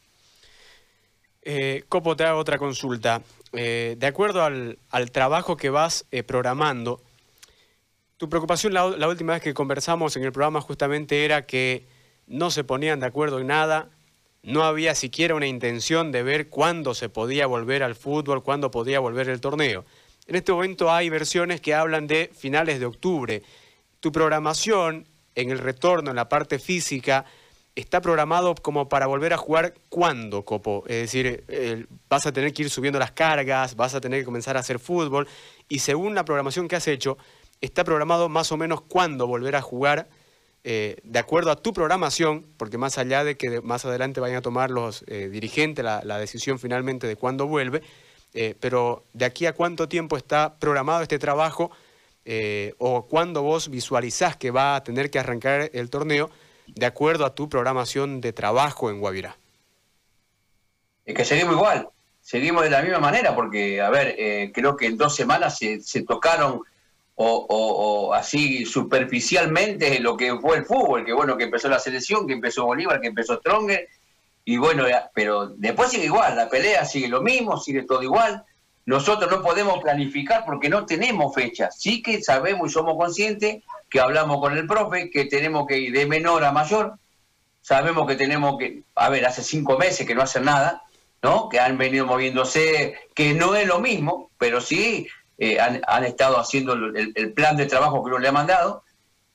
Eh, 1.42 1.86
Copo, 1.90 2.16
te 2.16 2.24
hago 2.24 2.38
otra 2.38 2.60
consulta. 2.60 3.24
Eh, 3.54 3.96
de 3.98 4.06
acuerdo 4.06 4.44
al, 4.44 4.78
al, 4.92 5.10
trabajo 5.10 5.58
que 5.58 5.72
vas 5.72 6.06
eh, 6.12 6.22
programando, 6.22 7.02
tu 8.20 8.28
preocupación 8.28 8.74
la, 8.74 9.08
última 9.08 9.32
vez 9.32 9.42
que 9.42 9.54
conversamos 9.54 10.18
en 10.18 10.26
el 10.26 10.34
programa 10.34 10.60
justamente 10.60 11.24
era 11.24 11.46
que 11.46 11.88
no 12.28 12.52
se 12.52 12.66
ponían 12.66 13.00
de 13.00 13.06
acuerdo 13.06 13.40
en 13.40 13.48
nada, 13.48 13.92
no 14.44 14.64
había 14.64 14.94
siquiera 14.94 15.36
una 15.36 15.48
intención 15.48 16.12
de 16.12 16.22
ver 16.22 16.50
cuándo 16.50 16.94
se 16.94 17.08
podía 17.08 17.48
volver 17.48 17.82
al 17.82 17.96
fútbol, 17.96 18.44
cuándo 18.44 18.72
podía 18.72 19.00
volver 19.00 19.30
el 19.30 19.40
torneo. 19.40 19.86
En 20.28 20.36
este 20.36 20.52
momento 20.52 20.92
hay 20.92 21.10
versiones 21.10 21.62
que 21.62 21.74
hablan 21.74 22.08
de 22.08 22.30
finales 22.38 22.82
de 22.82 22.88
octubre. 22.88 23.42
Tu 24.02 24.12
programación 24.12 25.08
en 25.36 25.50
el 25.50 25.60
retorno, 25.60 26.10
en 26.10 26.18
la 26.18 26.28
parte 26.28 26.60
física, 26.60 27.24
está 27.74 28.02
programado 28.02 28.54
como 28.56 28.90
para 28.90 29.08
volver 29.08 29.32
a 29.32 29.38
jugar 29.38 29.76
cuándo, 29.88 30.44
Copo. 30.44 30.84
Es 30.88 30.98
decir, 30.98 31.88
vas 32.10 32.26
a 32.26 32.34
tener 32.34 32.52
que 32.52 32.64
ir 32.64 32.70
subiendo 32.70 33.00
las 33.00 33.14
cargas, 33.14 33.78
vas 33.78 33.96
a 33.96 34.02
tener 34.02 34.20
que 34.20 34.26
comenzar 34.26 34.58
a 34.58 34.60
hacer 34.60 34.78
fútbol 34.78 35.26
y 35.70 35.80
según 35.80 36.16
la 36.16 36.26
programación 36.26 36.68
que 36.68 36.76
has 36.76 36.88
hecho, 36.90 37.18
está 37.62 37.84
programado 37.84 38.30
más 38.30 38.52
o 38.52 38.58
menos 38.58 38.82
cuándo 38.82 39.28
volver 39.28 39.56
a 39.56 39.62
jugar 39.62 40.08
eh, 40.64 40.98
de 41.04 41.20
acuerdo 41.20 41.52
a 41.52 41.56
tu 41.56 41.72
programación, 41.72 42.46
porque 42.58 42.78
más 42.78 42.98
allá 42.98 43.24
de 43.24 43.38
que 43.38 43.62
más 43.62 43.86
adelante 43.86 44.20
vayan 44.20 44.38
a 44.38 44.42
tomar 44.42 44.72
los 44.72 45.06
eh, 45.08 45.30
dirigentes 45.30 45.86
la, 45.86 46.18
decisión 46.18 46.60
finalmente 46.60 47.08
de 47.08 47.16
cuándo 47.16 47.48
vuelve, 47.48 47.82
eh, 48.34 48.56
pero 48.60 49.06
de 49.14 49.26
aquí 49.26 49.46
a 49.46 49.54
cuánto 49.54 49.88
tiempo 49.88 50.18
está 50.18 50.56
programado 50.60 51.02
este 51.02 51.20
trabajo 51.20 51.72
o 52.78 53.08
cuándo 53.08 53.42
vos 53.42 53.70
visualizás 53.70 54.38
que 54.38 54.52
va 54.52 54.76
a 54.76 54.84
tener 54.84 55.10
que 55.10 55.18
arrancar 55.18 55.72
el 55.74 55.90
torneo 55.90 56.30
de 56.68 56.86
acuerdo 56.86 57.26
a 57.26 57.34
tu 57.34 57.50
programación 57.50 58.22
de 58.22 58.34
trabajo 58.34 58.92
en 58.92 59.00
Guavirá. 59.00 59.36
Es 61.06 61.16
que 61.16 61.26
seguimos 61.26 61.56
igual, 61.56 61.90
seguimos 62.22 62.64
de 62.66 62.70
la 62.70 62.84
misma 62.84 63.00
manera, 63.00 63.34
porque, 63.36 63.82
a 63.82 63.90
ver, 63.90 64.52
creo 64.54 64.78
que 64.78 64.86
en 64.86 64.98
dos 64.98 65.16
semanas 65.16 65.58
se, 65.58 65.82
se 65.82 66.04
tocaron 66.04 66.62
o, 67.22 68.14
así 68.14 68.66
superficialmente 68.66 70.00
lo 70.00 70.16
que 70.16 70.38
fue 70.38 70.58
el 70.58 70.66
fútbol, 70.66 71.06
que 71.06 71.14
bueno, 71.14 71.36
que 71.36 71.44
empezó 71.44 71.68
la 71.68 71.80
selección, 71.80 72.26
que 72.26 72.34
empezó 72.34 72.66
Bolívar, 72.66 73.02
que 73.02 73.08
empezó 73.08 73.36
Stronger, 73.38 73.88
y 74.46 74.58
bueno, 74.58 74.86
pero 75.14 75.48
después 75.48 75.90
sigue 75.90 76.06
igual, 76.06 76.38
la 76.38 76.50
pelea 76.50 76.86
sigue 76.86 77.10
lo 77.10 77.22
mismo, 77.22 77.58
sigue 77.58 77.84
todo 77.84 78.02
igual. 78.04 78.44
Nosotros 78.86 79.30
no 79.30 79.44
podemos 79.44 79.80
planificar 79.80 80.46
porque 80.46 80.70
no 80.70 80.86
tenemos 80.86 81.36
fecha. 81.36 81.70
Sí 81.72 82.02
que 82.02 82.24
sabemos 82.24 82.70
y 82.70 82.74
somos 82.74 82.96
conscientes 82.98 83.64
que 83.90 84.00
hablamos 84.00 84.40
con 84.40 84.58
el 84.58 84.66
profe, 84.66 85.12
que 85.12 85.26
tenemos 85.26 85.68
que 85.68 85.78
ir 85.78 85.94
de 85.94 86.08
menor 86.08 86.44
a 86.46 86.52
mayor. 86.52 86.96
Sabemos 87.62 88.08
que 88.08 88.16
tenemos 88.16 88.58
que, 88.58 88.82
a 88.96 89.10
ver, 89.10 89.26
hace 89.26 89.44
cinco 89.44 89.78
meses 89.78 90.08
que 90.08 90.16
no 90.16 90.24
hacen 90.24 90.46
nada, 90.46 90.84
¿no? 91.22 91.50
Que 91.50 91.60
han 91.60 91.78
venido 91.78 92.08
moviéndose, 92.08 92.98
que 93.14 93.34
no 93.34 93.56
es 93.56 93.68
lo 93.68 93.80
mismo, 93.80 94.32
pero 94.40 94.62
sí 94.62 95.08
eh, 95.40 95.58
han, 95.60 96.04
estado 96.04 96.38
haciendo 96.38 96.74
el, 96.74 97.34
plan 97.34 97.56
de 97.56 97.66
trabajo 97.66 98.04
que 98.04 98.10
uno 98.10 98.20
le 98.20 98.28
ha 98.28 98.34
mandado. 98.34 98.84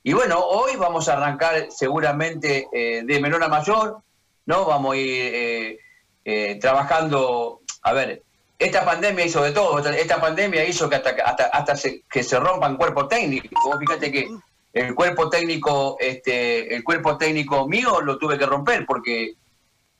Y 0.02 0.12
bueno, 0.12 0.38
hoy 0.38 0.76
vamos 0.76 1.08
a 1.08 1.14
arrancar 1.14 1.68
seguramente 1.70 2.68
eh, 2.72 3.02
de 3.04 3.20
menor 3.20 3.42
a 3.42 3.48
mayor, 3.48 4.02
¿no? 4.46 4.66
Vamos 4.66 4.94
a 4.94 4.96
ir 4.98 5.78
eh, 6.24 6.58
trabajando, 6.60 7.62
a 7.82 7.92
ver, 7.94 8.22
esta 8.58 8.84
pandemia 8.84 9.24
hizo 9.24 9.42
de 9.42 9.52
todo. 9.52 9.78
Esta 9.78 10.20
pandemia 10.20 10.64
hizo 10.64 10.88
que 10.88 10.96
hasta, 10.96 11.10
hasta, 11.24 11.44
hasta 11.46 11.74
que 12.10 12.22
se 12.22 12.38
rompan 12.38 12.76
cuerpos 12.76 13.08
técnicos. 13.08 13.50
fíjate 13.78 14.12
que 14.12 14.28
el 14.74 14.94
cuerpo 14.94 15.28
técnico, 15.28 15.96
este, 16.00 16.74
el 16.74 16.82
cuerpo 16.84 17.16
técnico 17.16 17.66
mío 17.68 18.00
lo 18.00 18.18
tuve 18.18 18.38
que 18.38 18.46
romper 18.46 18.84
porque 18.86 19.34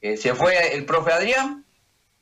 eh, 0.01 0.17
se 0.17 0.35
fue 0.35 0.75
el 0.75 0.85
profe 0.85 1.13
Adrián 1.13 1.64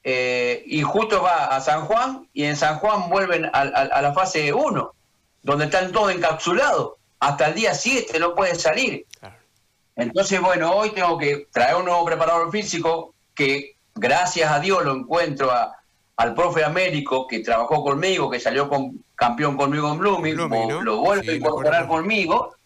eh, 0.04 0.62
y 0.66 0.82
justo 0.82 1.22
va 1.22 1.46
a 1.46 1.60
San 1.60 1.86
Juan 1.86 2.28
y 2.32 2.44
en 2.44 2.56
San 2.56 2.78
Juan 2.78 3.08
vuelven 3.08 3.48
a, 3.52 3.64
la 3.64 4.12
fase 4.12 4.52
1, 4.52 4.94
donde 5.42 5.64
están 5.66 5.92
todos 5.92 6.12
encapsulados. 6.12 6.94
Hasta 7.20 7.48
el 7.48 7.54
día 7.54 7.74
7 7.74 8.18
no 8.18 8.34
pueden 8.34 8.58
salir. 8.58 9.06
Entonces, 9.94 10.40
bueno, 10.40 10.72
hoy 10.72 10.90
tengo 10.90 11.18
que 11.18 11.46
traer 11.52 11.76
un 11.76 11.84
nuevo 11.84 12.04
preparador 12.04 12.50
físico 12.50 13.14
que 13.34 13.76
gracias 13.94 14.50
a 14.50 14.58
Dios 14.58 14.84
lo 14.84 14.92
encuentro 14.92 15.50
a, 15.50 15.76
al 16.16 16.34
profe 16.34 16.64
Américo 16.64 17.26
que 17.26 17.40
trabajó 17.40 17.84
conmigo, 17.84 18.30
que 18.30 18.40
salió 18.40 18.68
con, 18.68 19.04
campeón 19.14 19.56
conmigo 19.56 19.92
en 19.92 19.98
Blooming, 19.98 20.36
lo 20.36 20.96
vuelve 20.96 21.32
a 21.32 21.36
incorporar 21.36 21.86
conmigo. 21.86 22.56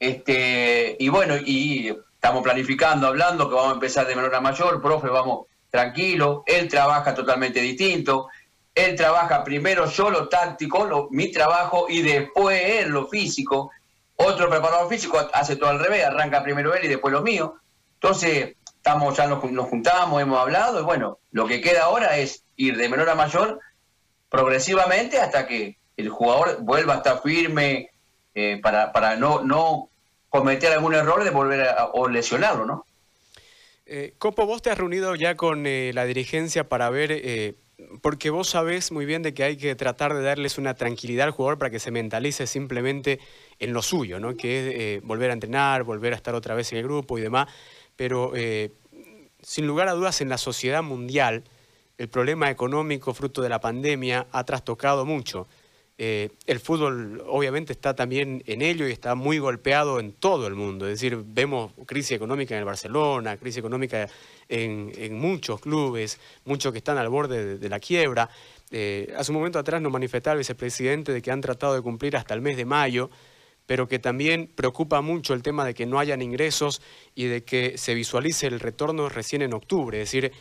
Este, 0.00 0.96
y 0.98 1.08
bueno, 1.08 1.36
y 1.36 1.96
estamos 2.14 2.42
planificando, 2.42 3.06
hablando 3.06 3.48
que 3.48 3.54
vamos 3.54 3.70
a 3.70 3.74
empezar 3.74 4.06
de 4.06 4.16
menor 4.16 4.34
a 4.34 4.40
mayor, 4.40 4.82
profe, 4.82 5.06
vamos 5.08 5.46
tranquilo, 5.74 6.44
él 6.46 6.68
trabaja 6.68 7.12
totalmente 7.16 7.60
distinto, 7.60 8.28
él 8.76 8.94
trabaja 8.94 9.42
primero 9.42 9.86
yo 9.86 10.08
lo 10.08 10.28
táctico, 10.28 11.08
mi 11.10 11.32
trabajo, 11.32 11.86
y 11.88 12.00
después 12.00 12.62
él 12.64 12.90
lo 12.90 13.08
físico. 13.08 13.72
Otro 14.14 14.48
preparador 14.48 14.88
físico 14.88 15.18
hace 15.32 15.56
todo 15.56 15.70
al 15.70 15.80
revés, 15.80 16.04
arranca 16.04 16.44
primero 16.44 16.72
él 16.76 16.84
y 16.84 16.88
después 16.88 17.10
lo 17.10 17.22
mío. 17.22 17.56
Entonces, 17.94 18.54
estamos 18.64 19.16
ya 19.16 19.26
nos, 19.26 19.40
juntamos, 19.68 20.22
hemos 20.22 20.38
hablado, 20.38 20.78
y 20.80 20.84
bueno, 20.84 21.18
lo 21.32 21.48
que 21.48 21.60
queda 21.60 21.86
ahora 21.86 22.18
es 22.18 22.44
ir 22.54 22.76
de 22.76 22.88
menor 22.88 23.10
a 23.10 23.16
mayor 23.16 23.58
progresivamente 24.28 25.18
hasta 25.18 25.44
que 25.48 25.76
el 25.96 26.08
jugador 26.08 26.58
vuelva 26.60 26.94
a 26.94 26.96
estar 26.98 27.20
firme 27.20 27.90
eh, 28.36 28.60
para, 28.62 28.92
para 28.92 29.16
no, 29.16 29.42
no 29.42 29.88
cometer 30.28 30.72
algún 30.72 30.94
error 30.94 31.24
de 31.24 31.30
volver 31.30 31.68
a, 31.68 31.86
o 31.86 32.08
lesionarlo, 32.08 32.64
¿no? 32.64 32.86
Eh, 33.86 34.14
Copo, 34.18 34.46
vos 34.46 34.62
te 34.62 34.70
has 34.70 34.78
reunido 34.78 35.14
ya 35.14 35.36
con 35.36 35.66
eh, 35.66 35.92
la 35.94 36.04
dirigencia 36.06 36.68
para 36.68 36.88
ver, 36.90 37.56
porque 38.02 38.30
vos 38.30 38.48
sabés 38.48 38.92
muy 38.92 39.04
bien 39.04 39.22
de 39.22 39.34
que 39.34 39.44
hay 39.44 39.56
que 39.56 39.74
tratar 39.74 40.14
de 40.14 40.22
darles 40.22 40.58
una 40.58 40.74
tranquilidad 40.74 41.26
al 41.26 41.32
jugador 41.32 41.58
para 41.58 41.70
que 41.70 41.78
se 41.78 41.90
mentalice 41.90 42.46
simplemente 42.46 43.20
en 43.58 43.72
lo 43.72 43.82
suyo, 43.82 44.20
¿no? 44.20 44.36
que 44.36 44.96
es 44.96 45.02
volver 45.02 45.30
a 45.30 45.34
entrenar, 45.34 45.82
volver 45.82 46.12
a 46.12 46.16
estar 46.16 46.34
otra 46.34 46.54
vez 46.54 46.72
en 46.72 46.78
el 46.78 46.84
grupo 46.84 47.18
y 47.18 47.22
demás 47.22 47.48
pero 47.96 48.32
eh, 48.34 48.72
sin 49.42 49.66
lugar 49.66 49.88
a 49.88 49.92
dudas 49.92 50.20
en 50.20 50.28
la 50.28 50.38
sociedad 50.38 50.82
mundial 50.82 51.44
el 51.96 52.08
problema 52.08 52.50
económico 52.50 53.14
fruto 53.14 53.42
de 53.42 53.48
la 53.48 53.60
pandemia 53.60 54.26
ha 54.32 54.44
trastocado 54.44 55.06
mucho. 55.06 55.46
Eh, 55.96 56.30
el 56.46 56.58
fútbol 56.58 57.22
obviamente 57.28 57.72
está 57.72 57.94
también 57.94 58.42
en 58.46 58.62
ello 58.62 58.88
y 58.88 58.90
está 58.90 59.14
muy 59.14 59.38
golpeado 59.38 60.00
en 60.00 60.12
todo 60.12 60.46
el 60.46 60.54
mundo. 60.54 60.86
Es 60.86 61.00
decir, 61.00 61.22
vemos 61.24 61.72
crisis 61.86 62.12
económica 62.12 62.54
en 62.54 62.60
el 62.60 62.64
Barcelona, 62.64 63.36
crisis 63.36 63.58
económica 63.58 64.08
en, 64.48 65.14
muchos 65.14 65.60
clubes, 65.60 66.18
muchos 66.44 66.72
que 66.72 66.78
están 66.78 66.98
al 66.98 67.08
borde 67.08 67.58
de, 67.58 67.68
la 67.68 67.78
quiebra. 67.78 68.28
Eh, 68.70 69.14
hace 69.16 69.30
un 69.30 69.38
momento 69.38 69.58
atrás 69.58 69.80
nos 69.80 69.92
manifestaba 69.92 70.32
el 70.32 70.38
vicepresidente 70.38 71.12
de 71.12 71.22
que 71.22 71.30
han 71.30 71.40
tratado 71.40 71.74
de 71.74 71.82
cumplir 71.82 72.16
hasta 72.16 72.34
el 72.34 72.40
mes 72.40 72.56
de 72.56 72.64
mayo 72.64 73.10
pero 73.66 73.88
que 73.88 73.98
también 73.98 74.50
preocupa 74.54 75.00
mucho 75.00 75.32
el 75.32 75.42
tema 75.42 75.64
de 75.64 75.72
que 75.72 75.86
no 75.86 75.98
hayan 75.98 76.20
ingresos 76.20 76.82
y 77.14 77.24
de 77.24 77.44
que 77.44 77.78
se 77.78 77.94
visualice 77.94 78.46
el 78.46 78.60
retorno 78.60 79.08
recién 79.08 79.40
en 79.40 79.54
octubre. 79.54 80.02
Es 80.02 80.10
decir, 80.10 80.32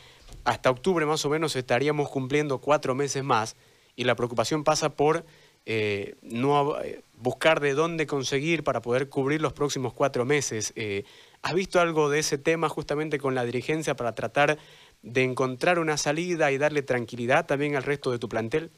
hasta 0.44 0.70
octubre 0.70 1.06
más 1.06 1.24
o 1.24 1.30
menos 1.30 1.56
estaríamos 1.56 2.10
cumpliendo 2.10 2.60
cuatro 2.60 2.96
meses 2.96 3.24
más 3.24 3.56
y 3.96 4.04
la 4.04 4.16
preocupación 4.16 4.64
pasa 4.64 4.96
por 4.96 5.26
eh, 5.66 6.16
no 6.22 6.80
eh, 6.82 7.02
buscar 7.18 7.60
de 7.60 7.74
dónde 7.74 8.06
conseguir 8.06 8.64
para 8.64 8.82
poder 8.82 9.10
cubrir 9.10 9.42
los 9.42 9.54
próximos 9.54 9.94
cuatro 9.94 10.26
meses. 10.26 10.74
Eh, 10.76 11.06
¿Has 11.42 11.54
visto 11.54 11.80
algo 11.80 12.10
de 12.10 12.20
ese 12.20 12.38
tema 12.38 12.70
justamente 12.70 13.18
con 13.18 13.36
la 13.36 13.46
dirigencia 13.46 13.96
para 13.96 14.14
tratar 14.14 14.58
de 15.02 15.24
encontrar 15.24 15.80
una 15.80 15.98
salida 15.98 16.52
y 16.52 16.58
darle 16.58 16.82
tranquilidad 16.82 17.46
también 17.46 17.76
al 17.76 17.84
resto 17.84 18.12
de 18.12 18.20
tu 18.20 18.30
plantel? 18.30 18.72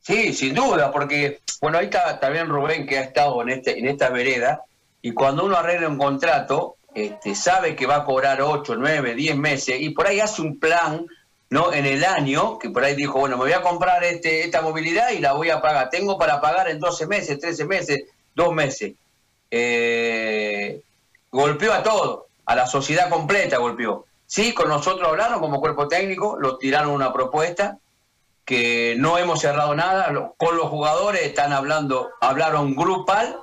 Sí, 0.00 0.34
sin 0.34 0.54
duda, 0.54 0.92
porque, 0.92 1.40
bueno, 1.62 1.78
ahí 1.78 1.86
está 1.86 2.20
también 2.20 2.48
Rubén 2.48 2.86
que 2.86 2.98
ha 2.98 3.02
estado 3.02 3.40
en, 3.40 3.48
este, 3.48 3.78
en 3.78 3.88
esta 3.88 4.10
vereda, 4.10 4.62
y 5.00 5.12
cuando 5.12 5.46
uno 5.46 5.56
arregla 5.56 5.88
un 5.88 5.96
contrato, 5.96 6.76
este, 6.94 7.34
sabe 7.34 7.74
que 7.74 7.86
va 7.86 7.96
a 7.96 8.04
cobrar 8.04 8.42
8, 8.42 8.76
9, 8.76 9.14
10 9.14 9.36
meses, 9.36 9.80
y 9.80 9.90
por 9.90 10.06
ahí 10.06 10.20
hace 10.20 10.42
un 10.42 10.58
plan, 10.58 11.06
¿no? 11.54 11.72
En 11.72 11.86
el 11.86 12.04
año, 12.04 12.58
que 12.58 12.68
por 12.70 12.82
ahí 12.82 12.96
dijo, 12.96 13.20
bueno, 13.20 13.36
me 13.36 13.44
voy 13.44 13.52
a 13.52 13.62
comprar 13.62 14.02
este, 14.02 14.42
esta 14.42 14.60
movilidad 14.60 15.10
y 15.10 15.20
la 15.20 15.34
voy 15.34 15.50
a 15.50 15.62
pagar. 15.62 15.88
Tengo 15.88 16.18
para 16.18 16.40
pagar 16.40 16.68
en 16.68 16.80
12 16.80 17.06
meses, 17.06 17.38
13 17.38 17.64
meses, 17.66 18.02
2 18.34 18.52
meses. 18.52 18.94
Eh, 19.52 20.82
golpeó 21.30 21.72
a 21.72 21.84
todo, 21.84 22.26
a 22.44 22.56
la 22.56 22.66
sociedad 22.66 23.08
completa 23.08 23.58
golpeó. 23.58 24.04
Sí, 24.26 24.52
con 24.52 24.68
nosotros 24.68 25.08
hablaron 25.08 25.38
como 25.38 25.60
cuerpo 25.60 25.86
técnico, 25.86 26.36
lo 26.40 26.58
tiraron 26.58 26.90
una 26.90 27.12
propuesta, 27.12 27.78
que 28.44 28.96
no 28.98 29.16
hemos 29.16 29.40
cerrado 29.40 29.76
nada, 29.76 30.12
con 30.36 30.56
los 30.56 30.66
jugadores 30.66 31.22
están 31.22 31.52
hablando, 31.52 32.10
hablaron 32.20 32.74
grupal 32.74 33.38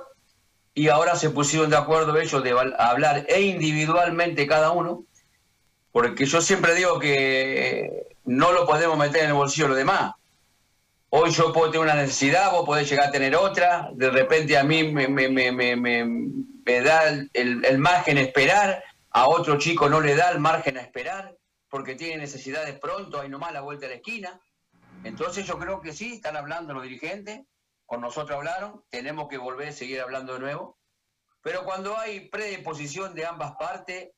y 0.74 0.88
ahora 0.88 1.16
se 1.16 1.30
pusieron 1.30 1.70
de 1.70 1.78
acuerdo 1.78 2.14
ellos 2.18 2.44
de 2.44 2.54
hablar 2.76 3.24
e 3.26 3.40
individualmente 3.40 4.46
cada 4.46 4.70
uno, 4.70 5.04
porque 5.92 6.24
yo 6.24 6.40
siempre 6.40 6.74
digo 6.74 6.98
que 6.98 8.16
no 8.24 8.50
lo 8.52 8.66
podemos 8.66 8.96
meter 8.96 9.24
en 9.24 9.28
el 9.28 9.34
bolsillo 9.34 9.68
los 9.68 9.76
demás. 9.76 10.14
Hoy 11.10 11.30
yo 11.30 11.52
puedo 11.52 11.70
tener 11.70 11.84
una 11.86 11.94
necesidad, 11.94 12.50
vos 12.50 12.64
podés 12.64 12.88
llegar 12.88 13.08
a 13.08 13.12
tener 13.12 13.36
otra, 13.36 13.90
de 13.92 14.10
repente 14.10 14.56
a 14.56 14.64
mí 14.64 14.84
me, 14.84 15.06
da 16.82 17.08
el, 17.34 17.78
margen 17.78 18.16
a 18.16 18.22
esperar, 18.22 18.82
a 19.10 19.28
otro 19.28 19.58
chico 19.58 19.90
no 19.90 20.00
le 20.00 20.16
da 20.16 20.30
el 20.30 20.40
margen 20.40 20.78
a 20.78 20.80
esperar, 20.80 21.36
porque 21.68 21.94
tiene 21.94 22.16
necesidades 22.16 22.78
pronto, 22.78 23.20
hay 23.20 23.28
nomás 23.28 23.52
la 23.52 23.60
vuelta 23.60 23.84
a 23.84 23.90
la 23.90 23.96
esquina. 23.96 24.40
Entonces 25.04 25.46
yo 25.46 25.58
creo 25.58 25.82
que 25.82 25.92
sí, 25.92 26.14
están 26.14 26.38
hablando 26.38 26.72
los 26.72 26.84
dirigentes, 26.84 27.42
con 27.84 28.00
nosotros 28.00 28.38
hablaron, 28.38 28.82
tenemos 28.88 29.28
que 29.28 29.36
volver 29.36 29.68
a 29.68 29.72
seguir 29.72 30.00
hablando 30.00 30.32
de 30.32 30.40
nuevo, 30.40 30.78
pero 31.42 31.64
cuando 31.64 31.98
hay 31.98 32.30
predisposición 32.30 33.14
de 33.14 33.26
ambas 33.26 33.52
partes, 33.58 34.08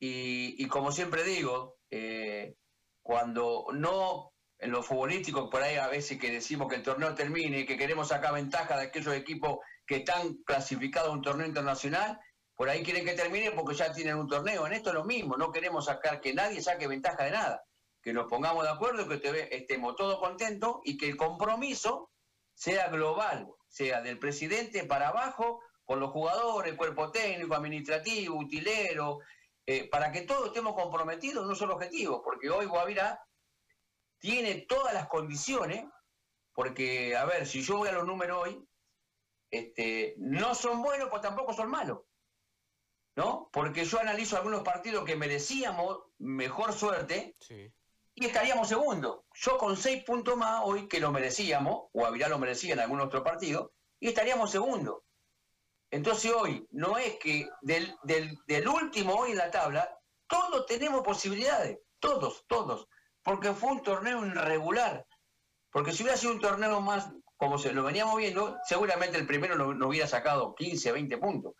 y, 0.00 0.66
como 0.68 0.92
siempre 0.92 1.22
digo, 1.24 1.76
eh, 1.90 2.54
cuando 3.02 3.66
no, 3.72 4.32
en 4.58 4.70
lo 4.70 4.82
futbolístico, 4.82 5.50
por 5.50 5.62
ahí 5.62 5.76
a 5.76 5.88
veces 5.88 6.18
que 6.18 6.30
decimos 6.30 6.68
que 6.68 6.76
el 6.76 6.82
torneo 6.82 7.14
termine 7.14 7.60
y 7.60 7.66
que 7.66 7.76
queremos 7.76 8.08
sacar 8.08 8.32
ventaja 8.32 8.78
de 8.78 8.86
aquellos 8.86 9.14
equipos 9.14 9.58
que 9.86 9.96
están 9.96 10.34
clasificados 10.44 11.10
a 11.10 11.12
un 11.12 11.22
torneo 11.22 11.46
internacional, 11.46 12.18
por 12.54 12.70
ahí 12.70 12.82
quieren 12.82 13.04
que 13.04 13.12
termine 13.12 13.50
porque 13.52 13.74
ya 13.74 13.92
tienen 13.92 14.16
un 14.16 14.28
torneo. 14.28 14.66
En 14.66 14.72
esto 14.72 14.90
es 14.90 14.94
lo 14.94 15.04
mismo, 15.04 15.36
no 15.36 15.52
queremos 15.52 15.84
sacar 15.84 16.20
que 16.20 16.32
nadie 16.34 16.62
saque 16.62 16.86
ventaja 16.86 17.24
de 17.24 17.30
nada 17.32 17.62
que 18.02 18.12
nos 18.12 18.28
pongamos 18.28 18.64
de 18.64 18.70
acuerdo, 18.70 19.08
que 19.08 19.48
estemos 19.50 19.96
todos 19.96 20.18
contentos 20.20 20.76
y 20.84 20.96
que 20.96 21.08
el 21.08 21.16
compromiso 21.16 22.10
sea 22.54 22.88
global, 22.88 23.48
sea 23.68 24.00
del 24.00 24.18
presidente 24.18 24.84
para 24.84 25.08
abajo, 25.08 25.60
con 25.84 26.00
los 26.00 26.10
jugadores, 26.10 26.74
cuerpo 26.74 27.10
técnico, 27.10 27.54
administrativo, 27.54 28.38
utilero, 28.38 29.18
eh, 29.70 29.88
para 29.88 30.10
que 30.10 30.22
todos 30.22 30.48
estemos 30.48 30.74
comprometidos 30.74 31.44
en 31.44 31.50
un 31.50 31.56
solo 31.56 31.74
objetivo, 31.74 32.22
porque 32.22 32.50
hoy 32.50 32.66
Guavirá 32.66 33.24
tiene 34.18 34.66
todas 34.68 34.92
las 34.92 35.06
condiciones, 35.06 35.84
porque, 36.52 37.16
a 37.16 37.24
ver, 37.24 37.46
si 37.46 37.62
yo 37.62 37.78
voy 37.78 37.88
a 37.88 37.92
los 37.92 38.06
números 38.06 38.42
hoy, 38.42 38.64
este, 39.50 40.14
no 40.18 40.54
son 40.54 40.82
buenos, 40.82 41.08
pues 41.08 41.22
tampoco 41.22 41.52
son 41.52 41.70
malos. 41.70 42.00
¿No? 43.16 43.48
Porque 43.52 43.84
yo 43.84 44.00
analizo 44.00 44.36
algunos 44.36 44.62
partidos 44.62 45.04
que 45.04 45.16
merecíamos 45.16 45.98
mejor 46.18 46.72
suerte, 46.72 47.36
sí 47.40 47.72
y 48.14 48.26
estaríamos 48.26 48.68
segundo. 48.68 49.24
Yo 49.34 49.56
con 49.56 49.76
seis 49.76 50.04
puntos 50.04 50.36
más 50.36 50.62
hoy 50.64 50.88
que 50.88 51.00
lo 51.00 51.10
merecíamos, 51.10 51.86
o 51.92 52.04
Avirá 52.04 52.28
lo 52.28 52.38
merecía 52.38 52.74
en 52.74 52.80
algún 52.80 53.00
otro 53.00 53.22
partido, 53.24 53.72
y 53.98 54.08
estaríamos 54.08 54.50
segundo. 54.50 55.04
Entonces 55.90 56.32
hoy 56.32 56.66
no 56.70 56.98
es 56.98 57.18
que 57.18 57.48
del, 57.62 57.96
del, 58.04 58.68
último 58.68 59.14
hoy 59.14 59.32
en 59.32 59.38
la 59.38 59.50
tabla, 59.50 59.98
todos 60.28 60.66
tenemos 60.66 61.02
posibilidades, 61.02 61.78
todos, 61.98 62.44
todos, 62.46 62.86
porque 63.22 63.52
fue 63.52 63.72
un 63.72 63.82
torneo 63.82 64.24
irregular. 64.24 65.04
Porque 65.72 65.92
si 65.92 66.02
hubiera 66.02 66.18
sido 66.18 66.32
un 66.32 66.40
torneo 66.40 66.80
más, 66.80 67.10
como 67.36 67.58
se 67.58 67.72
lo 67.72 67.82
veníamos 67.84 68.16
viendo, 68.16 68.56
seguramente 68.64 69.18
el 69.18 69.26
primero 69.26 69.56
no, 69.56 69.88
hubiera 69.88 70.06
sacado 70.06 70.54
15, 70.54 70.92
20 70.92 71.18
puntos. 71.18 71.54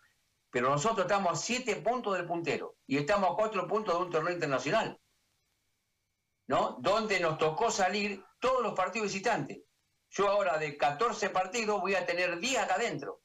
Pero 0.49 0.69
nosotros 0.69 1.05
estamos 1.05 1.33
a 1.33 1.41
7 1.41 1.77
puntos 1.77 2.15
del 2.15 2.25
puntero 2.25 2.75
y 2.87 2.97
estamos 2.97 3.31
a 3.31 3.35
4 3.35 3.67
puntos 3.67 3.95
de 3.95 4.05
un 4.05 4.11
torneo 4.11 4.33
internacional. 4.33 4.99
¿no? 6.47 6.77
Donde 6.79 7.19
nos 7.19 7.37
tocó 7.37 7.71
salir 7.71 8.23
todos 8.39 8.61
los 8.61 8.73
partidos 8.73 9.07
visitantes. 9.07 9.59
Yo 10.09 10.29
ahora 10.29 10.57
de 10.57 10.77
14 10.77 11.29
partidos 11.29 11.79
voy 11.79 11.95
a 11.95 12.05
tener 12.05 12.39
10 12.39 12.57
acá 12.59 12.75
adentro. 12.75 13.20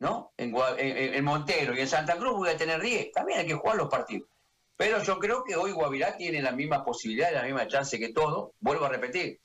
¿No? 0.00 0.32
En, 0.36 1.24
Montero 1.24 1.74
y 1.74 1.80
en 1.80 1.88
Santa 1.88 2.16
Cruz 2.16 2.36
voy 2.36 2.50
a 2.50 2.56
tener 2.56 2.80
10. 2.80 3.12
También 3.12 3.40
hay 3.40 3.46
que 3.46 3.54
jugar 3.54 3.76
los 3.76 3.88
partidos. 3.88 4.28
Pero 4.76 5.02
yo 5.02 5.18
creo 5.18 5.42
que 5.42 5.56
hoy 5.56 5.72
Guavirá 5.72 6.16
tiene 6.16 6.40
la 6.40 6.52
misma 6.52 6.84
posibilidad, 6.84 7.32
la 7.32 7.42
misma 7.42 7.66
chance 7.66 7.98
que 7.98 8.12
todo. 8.12 8.52
Vuelvo 8.60 8.84
a 8.84 8.90
repetir, 8.90 9.40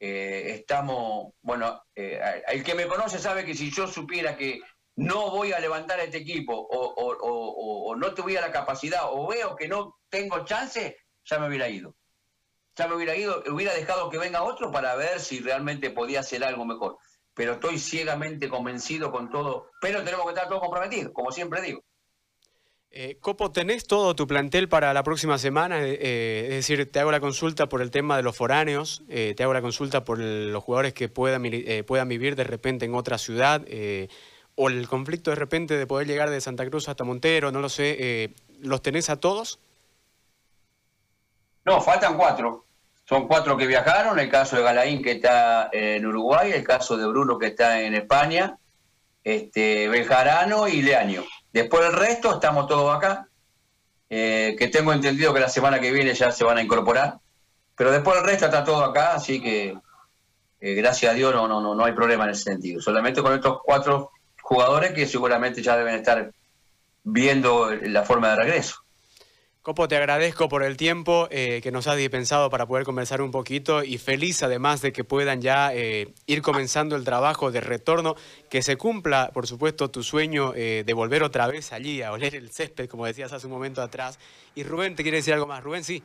eh, 0.00 0.56
estamos, 0.58 1.34
bueno, 1.42 1.84
eh, 1.94 2.20
el 2.48 2.64
que 2.64 2.74
me 2.74 2.88
conoce 2.88 3.20
sabe 3.20 3.44
que 3.44 3.54
si 3.54 3.70
yo 3.70 3.86
supiera 3.86 4.36
que 4.36 4.60
no 4.96 5.30
voy 5.30 5.52
a 5.52 5.60
levantar 5.60 6.00
a 6.00 6.02
este 6.02 6.18
equipo 6.18 6.66
o, 6.68 7.94
no 7.94 8.14
tuviera 8.14 8.40
la 8.40 8.52
capacidad 8.52 9.02
o 9.04 9.28
veo 9.28 9.54
que 9.54 9.68
no 9.68 10.00
tengo 10.08 10.44
chance, 10.44 10.96
ya 11.24 11.38
me 11.38 11.46
hubiera 11.46 11.68
ido. 11.68 11.94
Ya 12.74 12.88
me 12.88 12.96
hubiera 12.96 13.14
ido, 13.14 13.44
hubiera 13.48 13.74
dejado 13.74 14.10
que 14.10 14.18
venga 14.18 14.42
otro 14.42 14.72
para 14.72 14.96
ver 14.96 15.20
si 15.20 15.38
realmente 15.38 15.90
podía 15.90 16.20
hacer 16.20 16.42
algo 16.42 16.64
mejor. 16.64 16.98
Pero 17.34 17.54
estoy 17.54 17.78
ciegamente 17.78 18.48
convencido 18.48 19.10
con 19.10 19.30
todo, 19.30 19.70
pero 19.80 20.04
tenemos 20.04 20.26
que 20.26 20.32
estar 20.32 20.48
todos 20.48 20.60
comprometidos, 20.60 21.12
como 21.12 21.32
siempre 21.32 21.62
digo. 21.62 21.82
Eh, 22.94 23.16
Copo, 23.20 23.50
¿tenés 23.50 23.86
todo 23.86 24.14
tu 24.14 24.26
plantel 24.26 24.68
para 24.68 24.92
la 24.92 25.02
próxima 25.02 25.38
semana? 25.38 25.82
Eh, 25.82 25.98
eh, 25.98 26.42
es 26.50 26.54
decir, 26.56 26.92
te 26.92 27.00
hago 27.00 27.10
la 27.10 27.20
consulta 27.20 27.66
por 27.66 27.80
el 27.80 27.90
tema 27.90 28.18
de 28.18 28.22
los 28.22 28.36
foráneos, 28.36 29.02
te 29.08 29.42
hago 29.42 29.54
la 29.54 29.62
consulta 29.62 30.04
por 30.04 30.18
los 30.18 30.62
jugadores 30.62 30.92
que 30.92 31.08
puedan, 31.08 31.42
puedan 31.86 32.08
vivir 32.08 32.36
de 32.36 32.44
repente 32.44 32.84
en 32.84 32.94
otra 32.94 33.16
ciudad, 33.16 33.64
o 34.56 34.68
el 34.68 34.86
conflicto 34.88 35.30
de 35.30 35.36
repente 35.36 35.78
de 35.78 35.86
poder 35.86 36.06
llegar 36.06 36.28
de 36.28 36.42
Santa 36.42 36.68
Cruz 36.68 36.86
hasta 36.86 37.02
Montero, 37.02 37.50
no 37.50 37.60
lo 37.60 37.70
sé. 37.70 38.34
¿Los 38.60 38.82
tenés 38.82 39.08
a 39.08 39.16
todos? 39.16 39.58
No, 41.64 41.80
faltan 41.80 42.18
cuatro. 42.18 42.66
Son 43.04 43.26
cuatro 43.26 43.56
que 43.56 43.66
viajaron, 43.66 44.18
el 44.18 44.30
caso 44.30 44.56
de 44.56 44.62
Galaín 44.62 45.02
que 45.02 45.12
está 45.12 45.68
en 45.72 46.06
Uruguay, 46.06 46.52
el 46.52 46.64
caso 46.64 46.96
de 46.96 47.06
Bruno 47.06 47.38
que 47.38 47.48
está 47.48 47.80
en 47.80 47.94
España, 47.94 48.56
este, 49.24 49.88
Bejarano 49.88 50.68
y 50.68 50.82
Leaño. 50.82 51.24
Después 51.52 51.84
el 51.84 51.92
resto, 51.92 52.34
estamos 52.34 52.66
todos 52.66 52.96
acá, 52.96 53.28
eh, 54.08 54.56
que 54.58 54.68
tengo 54.68 54.92
entendido 54.92 55.34
que 55.34 55.40
la 55.40 55.48
semana 55.48 55.80
que 55.80 55.90
viene 55.90 56.14
ya 56.14 56.30
se 56.30 56.44
van 56.44 56.58
a 56.58 56.62
incorporar, 56.62 57.18
pero 57.76 57.90
después 57.90 58.18
el 58.18 58.24
resto 58.24 58.46
está 58.46 58.64
todo 58.64 58.84
acá, 58.84 59.14
así 59.14 59.40
que 59.40 59.76
eh, 60.60 60.74
gracias 60.74 61.12
a 61.12 61.14
Dios 61.14 61.34
no, 61.34 61.48
no, 61.48 61.60
no, 61.60 61.74
no 61.74 61.84
hay 61.84 61.92
problema 61.92 62.24
en 62.24 62.30
ese 62.30 62.44
sentido. 62.44 62.80
Solamente 62.80 63.20
con 63.20 63.34
estos 63.34 63.58
cuatro 63.64 64.10
jugadores 64.40 64.92
que 64.92 65.06
seguramente 65.06 65.62
ya 65.62 65.76
deben 65.76 65.94
estar 65.96 66.30
viendo 67.02 67.74
la 67.74 68.04
forma 68.04 68.30
de 68.30 68.36
regreso. 68.36 68.81
Copo, 69.62 69.86
te 69.86 69.96
agradezco 69.96 70.48
por 70.48 70.64
el 70.64 70.76
tiempo 70.76 71.28
eh, 71.30 71.60
que 71.62 71.70
nos 71.70 71.86
has 71.86 71.96
dispensado 71.96 72.50
para 72.50 72.66
poder 72.66 72.84
conversar 72.84 73.22
un 73.22 73.30
poquito 73.30 73.84
y 73.84 73.96
feliz 73.98 74.42
además 74.42 74.82
de 74.82 74.92
que 74.92 75.04
puedan 75.04 75.40
ya 75.40 75.72
eh, 75.72 76.12
ir 76.26 76.42
comenzando 76.42 76.96
el 76.96 77.04
trabajo 77.04 77.52
de 77.52 77.60
retorno, 77.60 78.16
que 78.50 78.60
se 78.62 78.76
cumpla, 78.76 79.30
por 79.32 79.46
supuesto, 79.46 79.88
tu 79.88 80.02
sueño 80.02 80.52
eh, 80.56 80.82
de 80.84 80.92
volver 80.94 81.22
otra 81.22 81.46
vez 81.46 81.72
allí 81.72 82.02
a 82.02 82.10
oler 82.10 82.34
el 82.34 82.50
césped, 82.50 82.88
como 82.88 83.06
decías 83.06 83.32
hace 83.32 83.46
un 83.46 83.52
momento 83.52 83.82
atrás. 83.82 84.18
Y 84.56 84.64
Rubén, 84.64 84.96
¿te 84.96 85.04
quiere 85.04 85.18
decir 85.18 85.32
algo 85.32 85.46
más? 85.46 85.62
Rubén, 85.62 85.84
sí. 85.84 86.02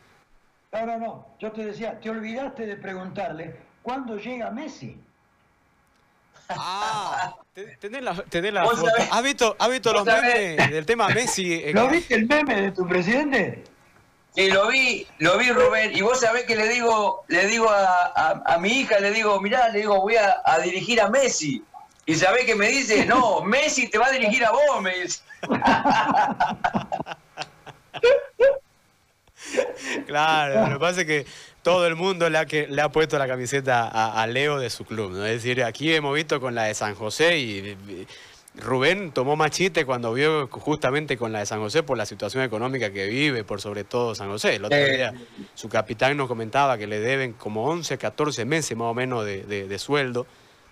No, 0.71 0.85
no, 0.85 0.99
no. 0.99 1.27
Yo 1.39 1.51
te 1.51 1.65
decía, 1.65 1.99
te 1.99 2.11
olvidaste 2.11 2.67
de 2.67 2.75
preguntarle 2.75 3.55
cuándo 3.81 4.19
llega 4.19 4.51
Messi. 4.51 5.01
Ah, 6.49 7.35
tenés 7.79 8.03
la, 8.03 8.13
la 8.13 8.65
foto. 8.65 8.87
¿Has 9.11 9.23
visto, 9.23 9.55
visto 9.69 9.93
los 9.93 10.05
memes 10.05 10.71
del 10.71 10.85
tema 10.85 11.09
Messi? 11.09 11.73
¿Lo 11.73 11.89
viste 11.89 12.15
el 12.15 12.27
meme 12.27 12.61
de 12.61 12.71
tu 12.71 12.87
presidente? 12.87 13.63
Sí, 14.35 14.49
lo 14.51 14.67
vi, 14.67 15.07
lo 15.17 15.37
vi 15.39 15.51
Rubén, 15.51 15.97
y 15.97 16.01
vos 16.01 16.19
sabés 16.19 16.43
que 16.43 16.55
le 16.55 16.67
digo, 16.67 17.23
le 17.27 17.47
digo 17.47 17.67
a, 17.71 18.57
mi 18.59 18.69
hija, 18.69 18.99
le 18.99 19.11
digo, 19.11 19.41
mirá, 19.41 19.69
le 19.69 19.79
digo, 19.79 19.99
voy 19.99 20.15
a, 20.15 20.59
dirigir 20.59 21.01
a 21.01 21.09
Messi. 21.09 21.63
Y 22.05 22.15
sabés 22.15 22.45
que 22.45 22.55
me 22.55 22.67
dice, 22.67 23.05
no, 23.05 23.41
Messi 23.41 23.89
te 23.89 23.97
va 23.97 24.05
a 24.05 24.11
dirigir 24.11 24.45
a 24.45 24.51
vos, 24.51 24.81
me 24.81 24.95
dice. 24.99 25.21
Claro, 30.05 30.67
lo 30.67 30.73
que 30.75 30.79
pasa 30.79 31.01
es 31.01 31.07
que 31.07 31.25
todo 31.67 31.85
el 31.85 31.95
mundo 31.95 32.29
le 32.29 32.37
ha, 32.37 32.45
que, 32.45 32.65
le 32.67 32.81
ha 32.81 32.89
puesto 32.89 33.17
la 33.19 33.27
camiseta 33.27 33.87
a, 33.87 34.25
Leo 34.27 34.57
de 34.57 34.69
su 34.69 34.85
club. 34.85 35.11
¿no? 35.11 35.25
Es 35.25 35.43
decir, 35.43 35.63
aquí 35.63 35.93
hemos 35.93 36.15
visto 36.15 36.39
con 36.39 36.55
la 36.55 36.63
de 36.63 36.73
San 36.73 36.95
José 36.95 37.39
y, 37.39 37.77
Rubén 38.55 39.11
tomó 39.11 39.35
machite 39.35 39.85
cuando 39.85 40.13
vio 40.13 40.47
justamente 40.47 41.17
con 41.17 41.31
la 41.31 41.39
de 41.39 41.45
San 41.45 41.59
José 41.59 41.83
por 41.83 41.97
la 41.97 42.05
situación 42.05 42.43
económica 42.43 42.91
que 42.91 43.05
vive, 43.07 43.43
por 43.43 43.61
sobre 43.61 43.83
todo 43.83 44.15
San 44.15 44.29
José. 44.29 44.55
El 44.55 44.65
otro 44.65 44.77
día 44.77 45.13
su 45.53 45.69
capitán 45.69 46.17
nos 46.17 46.27
comentaba 46.27 46.77
que 46.77 46.87
le 46.87 46.99
deben 46.99 47.33
como 47.33 47.65
11, 47.65 47.97
14 47.97 48.45
meses 48.45 48.75
más 48.75 48.87
o 48.87 48.93
menos 48.93 49.25
de, 49.25 49.77
sueldo, 49.77 50.25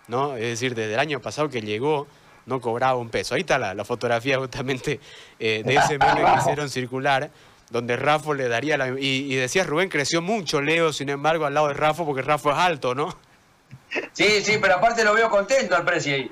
¿no? 0.07 0.35
Es 0.35 0.43
decir, 0.43 0.73
desde 0.73 0.93
el 0.93 0.99
año 0.99 1.19
pasado 1.21 1.49
que 1.49 1.61
llegó 1.61 2.07
no 2.45 2.61
cobraba 2.61 2.95
un 2.95 3.09
peso. 3.09 3.35
Ahí 3.35 3.41
está 3.41 3.59
la, 3.59 3.85
fotografía 3.85 4.39
justamente 4.39 4.99
eh, 5.39 5.61
de 5.65 5.75
ese 5.75 5.99
meme 5.99 6.23
que 6.23 6.39
hicieron 6.39 6.69
circular 6.69 7.29
donde 7.69 7.95
Rafa 7.95 8.33
le 8.33 8.47
daría 8.47 8.77
la... 8.77 8.89
Y, 8.89 9.31
y 9.31 9.35
decía 9.35 9.63
Rubén, 9.63 9.89
creció 9.89 10.21
mucho 10.21 10.61
Leo, 10.61 10.93
sin 10.93 11.09
embargo, 11.09 11.45
al 11.45 11.53
lado 11.53 11.67
de 11.67 11.73
Rafa, 11.73 12.05
porque 12.05 12.21
Rafa 12.21 12.51
es 12.51 12.57
alto, 12.57 12.95
¿no? 12.95 13.17
Sí, 14.13 14.41
sí, 14.41 14.57
pero 14.61 14.75
aparte 14.75 15.03
lo 15.03 15.13
veo 15.13 15.29
contento 15.29 15.75
al 15.75 15.85
precio 15.85 16.15
ahí. 16.15 16.31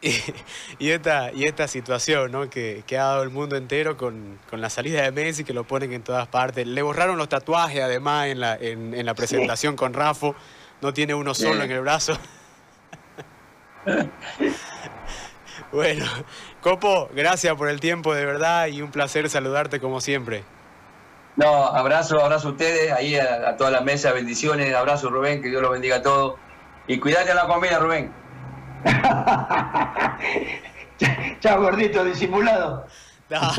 y, 0.78 0.90
esta, 0.90 1.32
y 1.32 1.44
esta 1.44 1.68
situación 1.68 2.32
¿no? 2.32 2.50
que, 2.50 2.84
ha 2.92 2.94
dado 2.94 3.22
el 3.22 3.30
mundo 3.30 3.56
entero 3.56 3.96
con, 3.96 4.38
la 4.52 4.68
salida 4.70 5.02
de 5.02 5.12
Messi, 5.12 5.44
que 5.44 5.52
lo 5.52 5.64
ponen 5.64 5.92
en 5.92 6.02
todas 6.02 6.26
partes. 6.28 6.66
Le 6.66 6.82
borraron 6.82 7.16
los 7.16 7.28
tatuajes 7.28 7.82
además 7.82 8.26
en 8.26 8.40
la, 8.40 8.56
en, 8.56 9.04
la 9.04 9.14
presentación 9.14 9.76
con 9.76 9.94
Rafa. 9.94 10.32
No 10.80 10.92
tiene 10.92 11.14
uno 11.14 11.34
solo 11.34 11.62
en 11.62 11.70
el 11.70 11.80
brazo. 11.80 12.18
Bueno, 15.74 16.06
Copo, 16.60 17.08
gracias 17.12 17.56
por 17.56 17.68
el 17.68 17.80
tiempo 17.80 18.14
de 18.14 18.24
verdad 18.24 18.68
y 18.68 18.80
un 18.80 18.92
placer 18.92 19.28
saludarte 19.28 19.80
como 19.80 20.00
siempre. 20.00 20.44
No, 21.34 21.66
abrazo, 21.66 22.22
abrazo 22.22 22.46
a 22.46 22.50
ustedes, 22.52 22.92
ahí 22.92 23.16
a, 23.16 23.56
toda 23.56 23.72
la 23.72 23.80
mesa, 23.80 24.12
bendiciones, 24.12 24.72
abrazo 24.72 25.10
Rubén, 25.10 25.42
que 25.42 25.48
Dios 25.48 25.60
lo 25.60 25.70
bendiga 25.70 25.96
a 25.96 26.02
todos. 26.02 26.36
Y 26.86 27.00
cuídate 27.00 27.32
a 27.32 27.34
la 27.34 27.48
comida, 27.48 27.80
Rubén. 27.80 28.12
chao, 31.40 31.60
gordito, 31.60 32.04
disimulado. 32.04 32.86
chao, 33.28 33.52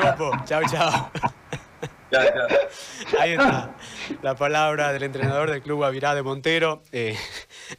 Copo. 0.00 0.30
Chao, 0.44 0.62
chao. 0.70 1.10
Ahí 3.18 3.32
está 3.32 3.74
la 4.22 4.34
palabra 4.34 4.92
del 4.92 5.02
entrenador 5.02 5.50
del 5.50 5.62
Club 5.62 5.84
Avirá 5.84 6.14
de 6.14 6.22
Montero, 6.22 6.82
eh, 6.92 7.16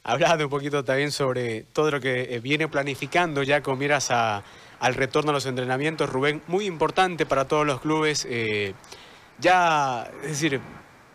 hablando 0.03 0.43
un 0.45 0.49
poquito 0.49 0.83
también 0.83 1.11
sobre 1.11 1.63
todo 1.73 1.91
lo 1.91 1.99
que 1.99 2.35
eh, 2.35 2.39
viene 2.39 2.67
planificando 2.67 3.41
ya 3.43 3.61
con 3.61 3.79
miras 3.79 4.11
al 4.11 4.93
retorno 4.93 5.31
a 5.31 5.33
los 5.33 5.45
entrenamientos. 5.45 6.09
Rubén, 6.09 6.43
muy 6.47 6.65
importante 6.65 7.25
para 7.25 7.45
todos 7.45 7.65
los 7.65 7.81
clubes. 7.81 8.27
Eh, 8.29 8.73
ya, 9.39 10.09
es 10.23 10.29
decir, 10.29 10.61